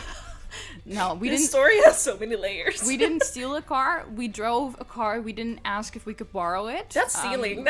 no, 0.86 1.16
we 1.16 1.30
This 1.30 1.40
didn't. 1.40 1.42
The 1.42 1.48
story 1.48 1.78
has 1.86 2.00
so 2.00 2.16
many 2.20 2.36
layers. 2.36 2.84
We 2.86 2.98
didn't 2.98 3.24
steal 3.32 3.56
a 3.56 3.64
car. 3.64 4.06
We 4.16 4.28
drove 4.28 4.76
a 4.80 4.86
car. 4.86 5.20
We 5.22 5.34
didn't 5.34 5.60
ask 5.66 5.96
if 5.96 6.06
we 6.06 6.14
could 6.14 6.32
borrow 6.32 6.68
it. 6.68 6.92
That's 6.92 7.16
Um, 7.18 7.32
stealing. 7.32 7.68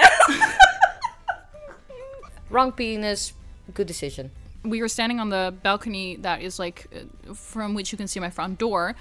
Wrong 2.49 2.73
penis. 2.73 3.31
Good 3.73 3.87
decision. 3.87 4.31
We 4.65 4.81
were 4.81 4.87
standing 4.87 5.19
on 5.19 5.29
the 5.29 5.53
balcony 5.63 6.15
that 6.17 6.41
is 6.41 6.59
like 6.59 6.87
uh, 6.95 7.33
from 7.33 7.73
which 7.73 7.91
you 7.91 7.97
can 7.97 8.07
see 8.07 8.19
my 8.19 8.29
front 8.29 8.57
door. 8.59 8.95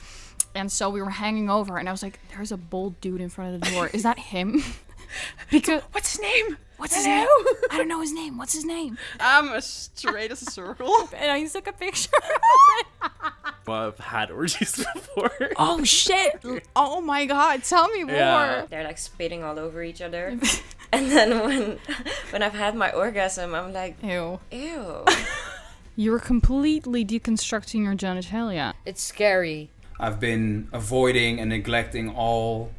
And 0.56 0.70
so 0.70 0.88
we 0.88 1.02
were 1.02 1.10
hanging 1.10 1.50
over, 1.50 1.78
and 1.78 1.88
I 1.88 1.92
was 1.92 2.02
like, 2.02 2.20
"There's 2.34 2.52
a 2.52 2.56
bold 2.56 3.00
dude 3.00 3.20
in 3.20 3.28
front 3.28 3.54
of 3.56 3.60
the 3.60 3.70
door. 3.70 3.88
Is 3.92 4.04
that 4.04 4.18
him?" 4.18 4.62
because 5.50 5.82
What's 5.92 6.12
his 6.12 6.20
name? 6.20 6.58
what's 6.76 6.94
his 6.96 7.06
name? 7.06 7.26
I 7.70 7.76
don't 7.78 7.88
know 7.88 8.00
his 8.00 8.12
name. 8.12 8.36
What's 8.36 8.52
his 8.52 8.64
name? 8.64 8.98
I'm 9.20 9.48
as 9.50 9.90
straight 9.94 10.30
as 10.32 10.42
a 10.42 10.50
circle. 10.50 11.08
And 11.16 11.30
I 11.30 11.44
took 11.46 11.66
a 11.66 11.72
picture. 11.72 12.10
But 13.64 13.72
I've 13.86 13.98
had 13.98 14.30
orgies 14.30 14.84
before. 14.94 15.30
oh 15.56 15.82
shit! 15.84 16.42
Oh 16.76 17.00
my 17.00 17.24
god! 17.26 17.64
Tell 17.64 17.88
me 17.88 18.04
more. 18.04 18.14
Yeah. 18.14 18.66
They're 18.68 18.84
like 18.84 18.98
spitting 18.98 19.42
all 19.42 19.58
over 19.58 19.82
each 19.82 20.02
other. 20.02 20.38
and 20.92 21.10
then 21.10 21.30
when 21.44 21.78
when 22.30 22.42
I've 22.42 22.52
had 22.52 22.74
my 22.76 22.92
orgasm, 22.92 23.54
I'm 23.54 23.72
like, 23.72 23.96
Ew. 24.02 24.38
ew. 24.52 25.04
You're 25.96 26.18
completely 26.18 27.04
deconstructing 27.04 27.84
your 27.84 27.94
genitalia. 27.94 28.74
It's 28.84 29.00
scary. 29.00 29.70
I've 30.00 30.18
been 30.18 30.68
avoiding 30.72 31.38
and 31.38 31.50
neglecting 31.50 32.10
all, 32.10 32.72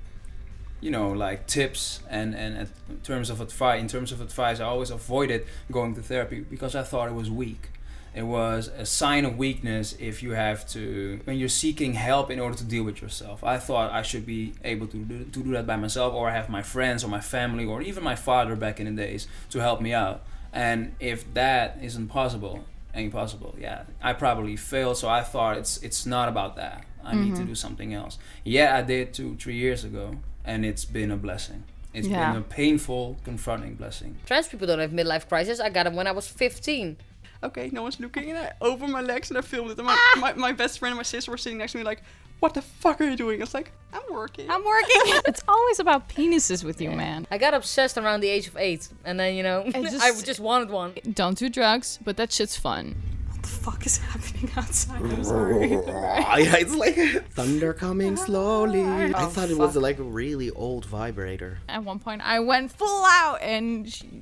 you 0.82 0.91
know, 0.91 1.12
like 1.12 1.47
tips 1.47 2.01
and 2.10 2.36
and 2.36 2.67
in 2.89 2.97
terms 3.04 3.30
of 3.30 3.39
advice. 3.39 3.80
In 3.80 3.88
terms 3.88 4.12
of 4.12 4.19
advice, 4.19 4.60
I 4.60 4.65
always 4.65 4.89
avoided 4.89 5.47
going 5.71 5.95
to 5.95 6.01
therapy 6.01 6.41
because 6.41 6.75
I 6.75 6.84
thought 6.84 7.08
it 7.08 7.13
was 7.13 7.32
weak. 7.32 7.69
It 8.13 8.23
was 8.23 8.67
a 8.67 8.86
sign 8.86 9.23
of 9.23 9.38
weakness 9.38 9.95
if 9.97 10.21
you 10.21 10.32
have 10.32 10.67
to 10.69 11.21
when 11.23 11.38
you're 11.38 11.47
seeking 11.47 11.93
help 11.93 12.30
in 12.30 12.41
order 12.41 12.58
to 12.58 12.65
deal 12.65 12.84
with 12.84 13.01
yourself. 13.01 13.45
I 13.45 13.60
thought 13.60 13.93
I 13.93 14.01
should 14.01 14.25
be 14.25 14.56
able 14.65 14.88
to 14.88 14.97
do, 14.97 15.23
to 15.23 15.43
do 15.43 15.51
that 15.54 15.65
by 15.65 15.78
myself, 15.78 16.13
or 16.13 16.32
have 16.32 16.49
my 16.49 16.62
friends 16.62 17.01
or 17.01 17.08
my 17.08 17.21
family 17.21 17.63
or 17.63 17.82
even 17.82 18.04
my 18.04 18.15
father 18.15 18.58
back 18.58 18.82
in 18.82 18.93
the 18.93 19.01
days 19.01 19.30
to 19.51 19.60
help 19.60 19.80
me 19.80 19.93
out. 19.93 20.25
And 20.51 20.95
if 20.99 21.34
that 21.34 21.78
isn't 21.82 22.08
possible, 22.08 22.65
ain't 22.95 23.12
possible. 23.12 23.55
Yeah, 23.60 23.84
I 24.01 24.13
probably 24.13 24.55
failed. 24.55 24.97
So 24.97 25.10
I 25.10 25.21
thought 25.21 25.58
it's 25.58 25.77
it's 25.84 26.05
not 26.05 26.29
about 26.29 26.55
that. 26.55 26.86
I 27.03 27.13
need 27.15 27.36
to 27.36 27.41
mm-hmm. 27.41 27.49
do 27.49 27.55
something 27.55 27.93
else. 27.93 28.17
Yeah, 28.43 28.75
I 28.75 28.81
did 28.81 29.13
two 29.13 29.36
three 29.36 29.55
years 29.55 29.84
ago, 29.84 30.15
and 30.43 30.65
it's 30.65 30.86
been 30.86 31.12
a 31.12 31.17
blessing. 31.17 31.63
It's 31.93 32.08
Yeah. 32.08 32.34
been 32.34 32.41
a 32.41 32.43
painful, 32.43 33.17
confronting 33.23 33.75
blessing. 33.75 34.17
Trans 34.25 34.47
people 34.47 34.67
don't 34.67 34.79
have 34.79 34.91
midlife 34.91 35.29
crisis. 35.29 35.60
I 35.60 35.69
got 35.69 35.84
them 35.84 35.95
when 35.95 36.08
I 36.08 36.12
was 36.12 36.27
15. 36.27 36.97
Okay, 37.45 37.69
no 37.71 37.81
one's 37.84 37.99
looking, 37.99 38.29
and 38.29 38.38
I 38.39 38.51
open 38.62 38.91
my 38.91 39.01
legs 39.01 39.29
and 39.29 39.38
I 39.38 39.41
filmed 39.41 39.71
it. 39.71 39.77
And 39.77 39.88
my, 39.88 39.95
ah! 39.97 40.19
my, 40.19 40.34
my 40.34 40.51
best 40.51 40.79
friend 40.79 40.91
and 40.91 40.97
my 40.97 41.03
sister 41.03 41.31
were 41.31 41.38
sitting 41.38 41.58
next 41.58 41.71
to 41.73 41.77
me, 41.79 41.84
like, 41.84 42.01
"What 42.39 42.53
the 42.53 42.62
fuck 42.62 42.99
are 43.01 43.05
you 43.10 43.15
doing?" 43.15 43.39
I 43.41 43.43
was 43.43 43.53
like, 43.53 43.71
"I'm 43.93 44.01
working." 44.12 44.49
I'm 44.49 44.63
working. 44.65 45.01
it's 45.27 45.43
always 45.47 45.79
about 45.79 46.10
penises 46.10 46.63
with 46.63 46.79
you, 46.81 46.91
man. 46.91 47.27
I 47.31 47.38
got 47.38 47.53
obsessed 47.53 47.97
around 47.97 48.21
the 48.21 48.29
age 48.29 48.47
of 48.47 48.58
eight, 48.58 48.89
and 49.03 49.19
then 49.19 49.36
you 49.36 49.43
know, 49.43 49.63
just- 49.71 50.01
I 50.01 50.12
just 50.21 50.39
wanted 50.39 50.69
one. 50.69 50.93
Don't 51.13 51.38
do 51.38 51.49
drugs, 51.49 51.99
but 52.03 52.17
that 52.17 52.31
shit's 52.31 52.58
fun. 52.58 52.95
what 53.31 53.41
the 53.41 53.47
fuck 53.47 53.86
is 53.86 53.97
happening 53.97 54.49
outside? 54.58 55.01
I'm 55.01 55.23
sorry. 55.36 55.69
yeah, 55.71 56.55
it's 56.58 56.75
like 56.75 56.95
thunder 57.31 57.73
coming 57.73 58.15
slowly. 58.17 58.81
Oh, 58.81 58.91
I 58.97 59.12
Oh, 59.15 59.27
thought 59.29 59.49
it 59.49 59.58
was 59.58 59.75
like 59.75 59.99
a 59.99 60.03
really 60.03 60.49
old 60.51 60.86
vibrator. 60.86 61.60
At 61.69 61.84
one 61.84 61.99
point, 61.99 62.21
I 62.23 62.39
went 62.39 62.71
full 62.71 63.03
out, 63.05 63.39
and 63.41 63.91
she, 63.91 64.21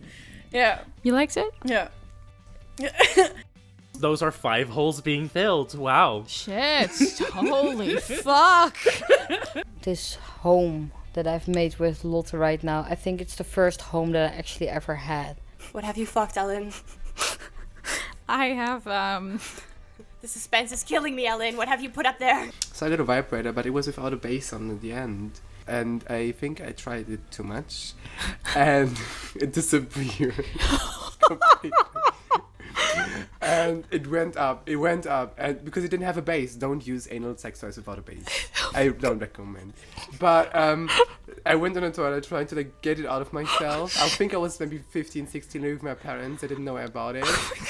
yeah. 0.51 0.81
you 1.03 1.13
liked 1.13 1.35
it? 1.37 1.51
Yeah. 1.65 1.87
Those 3.99 4.21
are 4.21 4.31
five 4.31 4.69
holes 4.69 5.01
being 5.01 5.29
filled. 5.29 5.77
Wow. 5.77 6.25
Shit! 6.27 6.91
Holy 7.33 7.97
fuck! 7.97 8.77
This 9.83 10.15
home 10.15 10.91
that 11.13 11.27
I've 11.27 11.47
made 11.47 11.75
with 11.77 12.05
Lotte 12.05 12.33
right 12.33 12.63
now, 12.63 12.85
I 12.89 12.95
think 12.95 13.19
it's 13.19 13.35
the 13.35 13.43
first 13.43 13.81
home 13.81 14.13
that 14.13 14.31
I 14.31 14.35
actually 14.35 14.69
ever 14.69 14.95
had. 14.95 15.37
What 15.73 15.83
have 15.83 15.97
you 15.97 16.05
fucked, 16.05 16.37
Ellen? 16.37 16.71
I 18.29 18.47
have 18.47 18.87
um. 18.87 19.39
The 20.21 20.27
suspense 20.29 20.71
is 20.71 20.83
killing 20.83 21.15
me, 21.15 21.27
Ellen. 21.27 21.57
What 21.57 21.67
have 21.67 21.81
you 21.81 21.89
put 21.89 22.05
up 22.05 22.17
there? 22.17 22.49
So 22.71 22.85
I 22.85 22.89
did 22.89 23.01
a 23.01 23.03
vibrator, 23.03 23.51
but 23.51 23.65
it 23.65 23.71
was 23.71 23.87
without 23.87 24.13
a 24.13 24.15
bass 24.15 24.53
on 24.53 24.71
at 24.71 24.81
the 24.81 24.93
end. 24.93 25.41
And 25.67 26.03
I 26.09 26.31
think 26.31 26.61
I 26.61 26.71
tried 26.71 27.09
it 27.09 27.29
too 27.29 27.43
much. 27.43 27.91
And 28.55 28.97
it 29.35 29.51
disappeared. 29.51 30.45
completely. 31.19 31.71
and 33.41 33.83
it 33.91 34.07
went 34.07 34.37
up. 34.37 34.67
It 34.67 34.77
went 34.77 35.05
up. 35.05 35.35
And 35.37 35.63
because 35.63 35.83
it 35.83 35.89
didn't 35.89 36.05
have 36.05 36.17
a 36.17 36.21
base, 36.21 36.55
don't 36.55 36.85
use 36.85 37.07
anal 37.11 37.37
sex 37.37 37.59
toys 37.59 37.77
without 37.77 37.99
a 37.99 38.01
base. 38.01 38.25
I 38.75 38.89
don't 38.89 39.19
recommend. 39.19 39.73
But 40.19 40.55
um, 40.55 40.89
I 41.45 41.55
went 41.55 41.75
on 41.77 41.83
the 41.83 41.91
toilet 41.91 42.23
trying 42.23 42.47
to 42.47 42.55
like 42.55 42.81
get 42.81 42.99
it 42.99 43.05
out 43.05 43.21
of 43.21 43.33
myself. 43.33 44.01
I 44.01 44.09
think 44.09 44.33
I 44.33 44.37
was 44.37 44.59
maybe 44.59 44.77
15, 44.77 45.27
16 45.27 45.61
living 45.61 45.75
with 45.75 45.83
my 45.83 45.93
parents. 45.93 46.43
I 46.43 46.47
didn't 46.47 46.65
know 46.65 46.77
about 46.77 47.15
it, 47.15 47.25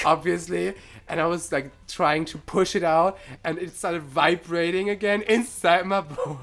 obviously. 0.05 0.73
And 1.07 1.19
I 1.19 1.25
was 1.25 1.51
like 1.51 1.71
trying 1.87 2.25
to 2.25 2.37
push 2.37 2.75
it 2.75 2.83
out, 2.83 3.17
and 3.43 3.57
it 3.57 3.75
started 3.75 4.03
vibrating 4.03 4.89
again 4.89 5.21
inside 5.23 5.85
my 5.85 6.01
body. 6.01 6.37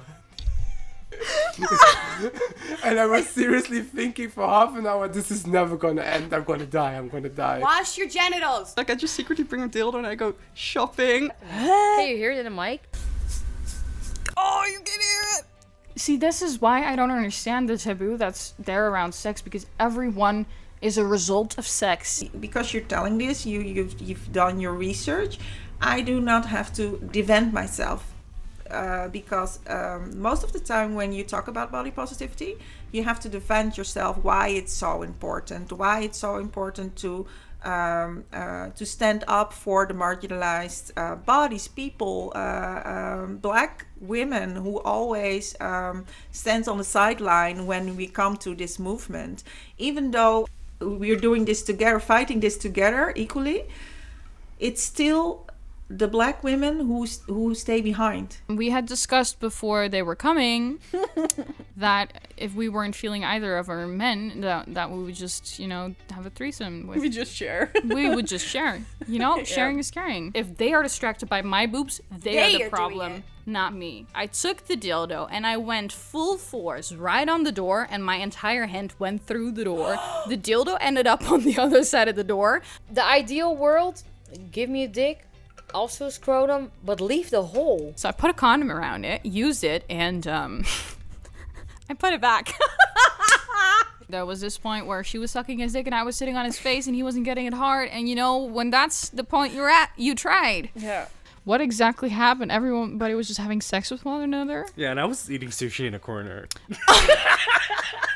and 2.85 2.99
I 2.99 3.07
was 3.07 3.29
seriously 3.29 3.81
thinking 3.83 4.31
for 4.31 4.47
half 4.47 4.77
an 4.77 4.87
hour, 4.87 5.09
this 5.09 5.31
is 5.31 5.47
never 5.47 5.77
gonna 5.77 6.03
end. 6.03 6.33
I'm 6.33 6.45
gonna 6.45 6.67
die. 6.67 6.95
I'm 6.95 7.09
gonna 7.09 7.29
die. 7.29 7.61
Wash 7.61 7.99
your 7.99 8.09
genitals. 8.09 8.75
Like 8.77 8.91
I 8.91 8.95
just 8.95 9.15
secretly 9.15 9.45
bring 9.45 9.63
a 9.63 9.69
dildo 9.69 9.97
and 9.97 10.07
I 10.07 10.15
go 10.15 10.35
shopping. 10.55 11.31
hey, 11.49 12.11
you 12.11 12.17
hear 12.17 12.33
it 12.33 12.39
in 12.39 12.45
the 12.45 12.51
mic? 12.51 12.83
Oh, 14.37 14.65
you 14.67 14.79
can 14.79 15.01
hear 15.01 15.23
it. 15.39 15.45
See, 16.01 16.17
this 16.17 16.41
is 16.41 16.61
why 16.61 16.85
I 16.85 16.97
don't 16.97 17.11
understand 17.11 17.69
the 17.69 17.77
taboo 17.77 18.17
that's 18.17 18.55
there 18.59 18.89
around 18.89 19.13
sex 19.13 19.43
because 19.43 19.67
everyone 19.79 20.47
is 20.81 20.97
a 20.97 21.05
result 21.05 21.59
of 21.59 21.67
sex. 21.67 22.25
because 22.41 22.73
you're 22.73 22.83
telling 22.85 23.19
this, 23.19 23.45
you 23.45 23.61
you've, 23.61 24.01
you've 24.01 24.33
done 24.33 24.61
your 24.61 24.73
research. 24.73 25.39
I 25.81 26.01
do 26.01 26.21
not 26.21 26.47
have 26.47 26.73
to 26.75 26.99
defend 27.11 27.53
myself 27.53 28.10
uh, 28.71 29.09
because 29.09 29.59
um, 29.69 30.21
most 30.21 30.45
of 30.45 30.53
the 30.53 30.61
time 30.61 30.95
when 30.95 31.13
you 31.13 31.25
talk 31.25 31.49
about 31.49 31.71
body 31.71 31.91
positivity, 31.91 32.57
you 32.93 33.05
have 33.05 33.21
to 33.21 33.29
defend 33.29 33.77
yourself 33.77 34.19
why 34.23 34.49
it's 34.49 34.73
so 34.73 35.03
important, 35.03 35.73
why 35.73 36.01
it's 36.01 36.19
so 36.19 36.37
important 36.37 36.97
to 36.97 37.27
um, 37.63 38.25
uh, 38.33 38.71
to 38.71 38.87
stand 38.87 39.25
up 39.29 39.53
for 39.53 39.87
the 39.87 39.95
marginalized 39.95 40.93
uh, 40.97 41.17
bodies, 41.17 41.69
people, 41.69 42.33
uh, 42.35 42.81
um, 42.85 43.37
black 43.37 43.87
women 44.01 44.57
who 44.57 44.81
always 44.81 45.55
um, 45.61 46.07
stands 46.33 46.69
on 46.69 46.79
the 46.79 46.85
sideline 46.85 47.67
when 47.67 47.97
we 47.97 48.07
come 48.07 48.37
to 48.39 48.55
this 48.55 48.79
movement, 48.79 49.45
even 49.77 50.11
though 50.11 50.49
we're 50.81 51.21
doing 51.21 51.45
this 51.45 51.63
together, 51.63 52.01
fighting 52.01 52.41
this 52.41 52.57
together 52.57 53.13
equally, 53.15 53.65
it's 54.59 54.83
still 54.83 55.47
the 55.93 56.07
black 56.07 56.45
women 56.45 56.79
who 56.87 57.05
who 57.27 57.53
stay 57.55 57.81
behind. 57.81 58.37
We 58.49 58.71
had 58.71 58.87
discussed 58.87 59.41
before 59.41 59.89
they 59.89 60.03
were 60.03 60.15
coming 60.15 60.79
that 61.77 62.29
if 62.37 62.55
we 62.55 62.69
weren't 62.69 62.95
feeling 62.95 63.25
either 63.25 63.57
of 63.59 63.69
our 63.69 63.87
men, 63.87 64.41
that, 64.41 64.73
that 64.75 64.91
we 64.91 65.03
would 65.03 65.15
just, 65.17 65.59
you 65.59 65.67
know, 65.67 65.95
have 66.11 66.25
a 66.27 66.31
threesome 66.31 66.87
with. 66.87 66.99
We 67.01 67.09
just 67.09 67.35
share. 67.35 67.73
we 67.85 68.09
would 68.09 68.27
just 68.27 68.47
share. 68.47 68.81
You 69.09 69.19
know, 69.19 69.37
Yeah. 69.41 69.45
sharing 69.45 69.79
is 69.79 69.91
caring. 69.91 70.31
If 70.35 70.57
they 70.57 70.73
are 70.73 70.83
distracted 70.83 71.29
by 71.29 71.43
my 71.43 71.67
boobs, 71.67 72.01
they, 72.11 72.35
They 72.35 72.39
are 72.39 72.47
are 72.47 72.53
the 72.53 72.59
doing 72.59 72.71
problem, 72.71 73.13
it. 73.13 73.23
not 73.47 73.75
me. 73.75 74.07
I 74.15 74.27
took 74.27 74.67
the 74.67 74.77
dildo 74.77 75.29
and 75.31 75.45
I 75.47 75.57
went 75.57 75.93
full 75.93 76.39
force 76.39 76.93
right 76.93 77.29
on 77.29 77.43
the 77.43 77.53
door, 77.53 77.89
and 77.91 78.05
my 78.05 78.17
entire 78.17 78.67
hand 78.67 78.95
went 79.01 79.27
through 79.27 79.53
the 79.53 79.65
door. 79.65 79.99
the 80.29 80.37
dildo 80.37 80.77
ended 80.81 81.07
up 81.09 81.31
on 81.31 81.43
the 81.43 81.59
other 81.59 81.83
side 81.83 82.07
of 82.09 82.15
the 82.17 82.25
door. 82.25 82.63
The 82.93 83.05
ideal 83.05 83.57
world, 83.57 84.03
give 84.53 84.71
me 84.71 84.85
a 84.85 84.89
dick, 84.89 85.27
also 85.75 86.07
a 86.07 86.11
scrotum, 86.11 86.73
but 86.85 87.01
leave 87.01 87.31
the 87.31 87.43
hole. 87.43 87.93
So 87.97 88.09
I 88.09 88.13
put 88.13 88.31
a 88.31 88.35
condom 88.35 88.71
around 88.71 89.05
it, 89.05 89.25
used 89.25 89.65
it, 89.65 89.85
and 89.89 90.27
um, 90.27 90.65
I 91.91 91.95
put 91.95 92.13
it 92.13 92.21
back. 92.21 92.55
There 94.11 94.27
was 94.27 94.41
this 94.41 94.59
point 94.59 94.87
where 94.87 95.05
she 95.05 95.19
was 95.19 95.31
sucking 95.31 95.61
his 95.61 95.73
dick 95.73 95.87
and 95.87 95.95
I 95.95 96.03
was 96.03 96.17
sitting 96.17 96.37
on 96.37 96.45
his 96.45 96.59
face 96.59 96.87
and 96.87 96.97
he 96.97 97.03
wasn't 97.05 97.25
getting 97.25 97.47
it 97.47 97.55
hard. 97.55 97.89
And 97.91 98.09
you 98.09 98.17
know, 98.17 98.39
when 98.39 98.71
that's 98.71 99.09
the 99.11 99.23
point 99.25 99.55
you're 99.55 99.71
at, 99.71 99.91
you 99.97 100.15
tried. 100.15 100.71
Yeah. 100.75 101.07
What 101.45 101.61
exactly 101.61 102.11
happened? 102.11 102.53
Everybody 102.53 103.15
was 103.15 103.29
just 103.29 103.41
having 103.41 103.61
sex 103.61 103.91
with 103.91 104.05
one 104.05 104.21
another? 104.23 104.67
Yeah, 104.77 104.91
and 104.91 105.01
I 105.01 105.05
was 105.07 105.31
eating 105.31 105.49
sushi 105.49 105.87
in 105.87 105.95
a 105.95 105.99
corner. 105.99 106.49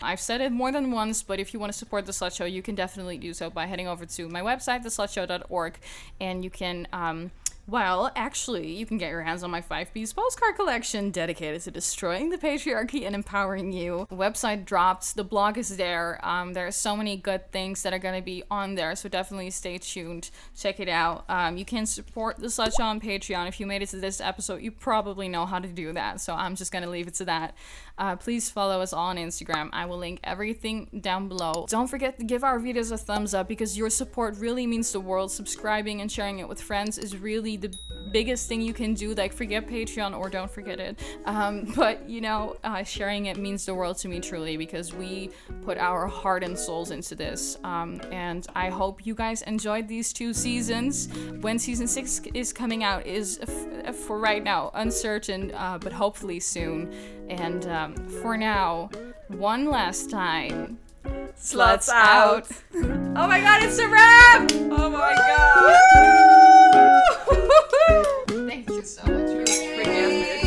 I've 0.00 0.20
said 0.20 0.40
it 0.40 0.52
more 0.52 0.70
than 0.70 0.92
once, 0.92 1.22
but 1.22 1.40
if 1.40 1.52
you 1.52 1.60
want 1.60 1.72
to 1.72 1.78
support 1.78 2.06
the 2.06 2.12
Slut 2.12 2.36
Show, 2.36 2.44
you 2.44 2.62
can 2.62 2.74
definitely 2.74 3.18
do 3.18 3.34
so 3.34 3.50
by 3.50 3.66
heading 3.66 3.88
over 3.88 4.06
to 4.06 4.28
my 4.28 4.40
website, 4.40 4.84
theslutshow.org, 4.84 5.74
and 6.20 6.44
you 6.44 6.50
can, 6.50 6.86
um, 6.92 7.30
well, 7.68 8.10
actually, 8.16 8.72
you 8.72 8.86
can 8.86 8.96
get 8.96 9.10
your 9.10 9.20
hands 9.22 9.42
on 9.42 9.50
my 9.50 9.60
five 9.60 9.92
piece 9.92 10.14
postcard 10.14 10.56
collection 10.56 11.10
dedicated 11.10 11.60
to 11.62 11.70
destroying 11.70 12.30
the 12.30 12.38
patriarchy 12.38 13.04
and 13.04 13.14
empowering 13.14 13.72
you. 13.72 14.06
Website 14.10 14.64
dropped, 14.64 15.14
the 15.16 15.24
blog 15.24 15.58
is 15.58 15.76
there. 15.76 16.18
Um, 16.26 16.54
there 16.54 16.66
are 16.66 16.72
so 16.72 16.96
many 16.96 17.18
good 17.18 17.52
things 17.52 17.82
that 17.82 17.92
are 17.92 17.98
going 17.98 18.14
to 18.14 18.24
be 18.24 18.42
on 18.50 18.74
there, 18.74 18.96
so 18.96 19.10
definitely 19.10 19.50
stay 19.50 19.76
tuned. 19.76 20.30
Check 20.56 20.80
it 20.80 20.88
out. 20.88 21.26
Um, 21.28 21.58
you 21.58 21.66
can 21.66 21.84
support 21.84 22.38
the 22.38 22.48
Show 22.48 22.82
on 22.82 23.00
Patreon. 23.00 23.46
If 23.46 23.60
you 23.60 23.66
made 23.66 23.82
it 23.82 23.90
to 23.90 23.96
this 23.98 24.20
episode, 24.20 24.62
you 24.62 24.70
probably 24.70 25.28
know 25.28 25.44
how 25.44 25.58
to 25.58 25.68
do 25.68 25.92
that, 25.92 26.22
so 26.22 26.34
I'm 26.34 26.56
just 26.56 26.72
going 26.72 26.84
to 26.84 26.90
leave 26.90 27.06
it 27.06 27.14
to 27.14 27.26
that. 27.26 27.54
Uh, 27.98 28.16
please 28.16 28.48
follow 28.48 28.80
us 28.80 28.92
on 28.92 29.16
Instagram. 29.16 29.68
I 29.72 29.84
will 29.84 29.98
link 29.98 30.20
everything 30.24 30.88
down 31.00 31.28
below. 31.28 31.66
Don't 31.68 31.88
forget 31.88 32.18
to 32.18 32.24
give 32.24 32.44
our 32.44 32.58
videos 32.58 32.92
a 32.92 32.96
thumbs 32.96 33.34
up 33.34 33.48
because 33.48 33.76
your 33.76 33.90
support 33.90 34.38
really 34.38 34.66
means 34.66 34.92
the 34.92 35.00
world. 35.00 35.30
Subscribing 35.32 36.00
and 36.00 36.10
sharing 36.10 36.38
it 36.38 36.48
with 36.48 36.62
friends 36.62 36.96
is 36.96 37.16
really 37.16 37.57
the 37.60 37.74
biggest 38.10 38.48
thing 38.48 38.60
you 38.60 38.72
can 38.72 38.94
do. 38.94 39.14
Like, 39.14 39.32
forget 39.32 39.66
Patreon 39.66 40.18
or 40.18 40.28
don't 40.28 40.50
forget 40.50 40.80
it. 40.80 40.98
Um, 41.26 41.72
but, 41.76 42.08
you 42.08 42.20
know, 42.20 42.56
uh, 42.64 42.82
sharing 42.82 43.26
it 43.26 43.36
means 43.36 43.66
the 43.66 43.74
world 43.74 43.98
to 43.98 44.08
me 44.08 44.20
truly 44.20 44.56
because 44.56 44.92
we 44.92 45.30
put 45.64 45.78
our 45.78 46.06
heart 46.06 46.42
and 46.42 46.58
souls 46.58 46.90
into 46.90 47.14
this. 47.14 47.58
Um, 47.64 48.00
and 48.10 48.46
I 48.54 48.70
hope 48.70 49.06
you 49.06 49.14
guys 49.14 49.42
enjoyed 49.42 49.88
these 49.88 50.12
two 50.12 50.32
seasons. 50.32 51.08
When 51.40 51.58
season 51.58 51.86
six 51.86 52.20
is 52.34 52.52
coming 52.52 52.84
out 52.84 53.06
is, 53.06 53.40
f- 53.42 53.94
for 53.94 54.18
right 54.18 54.42
now, 54.42 54.70
uncertain, 54.74 55.52
uh, 55.54 55.78
but 55.78 55.92
hopefully 55.92 56.40
soon. 56.40 56.92
And 57.28 57.66
um, 57.66 57.94
for 58.22 58.36
now, 58.36 58.90
one 59.28 59.68
last 59.70 60.10
time. 60.10 60.78
Sluts 61.38 61.88
out. 61.88 62.48
oh 62.74 63.26
my 63.26 63.40
god, 63.40 63.62
it's 63.62 63.78
a 63.78 63.88
wrap! 63.88 64.50
Oh 64.70 64.90
my 64.90 66.54
Thank 68.28 68.68
you 68.70 68.82
so 68.82 69.02
much. 69.02 69.30
You're 69.30 69.44
a. 69.86 70.37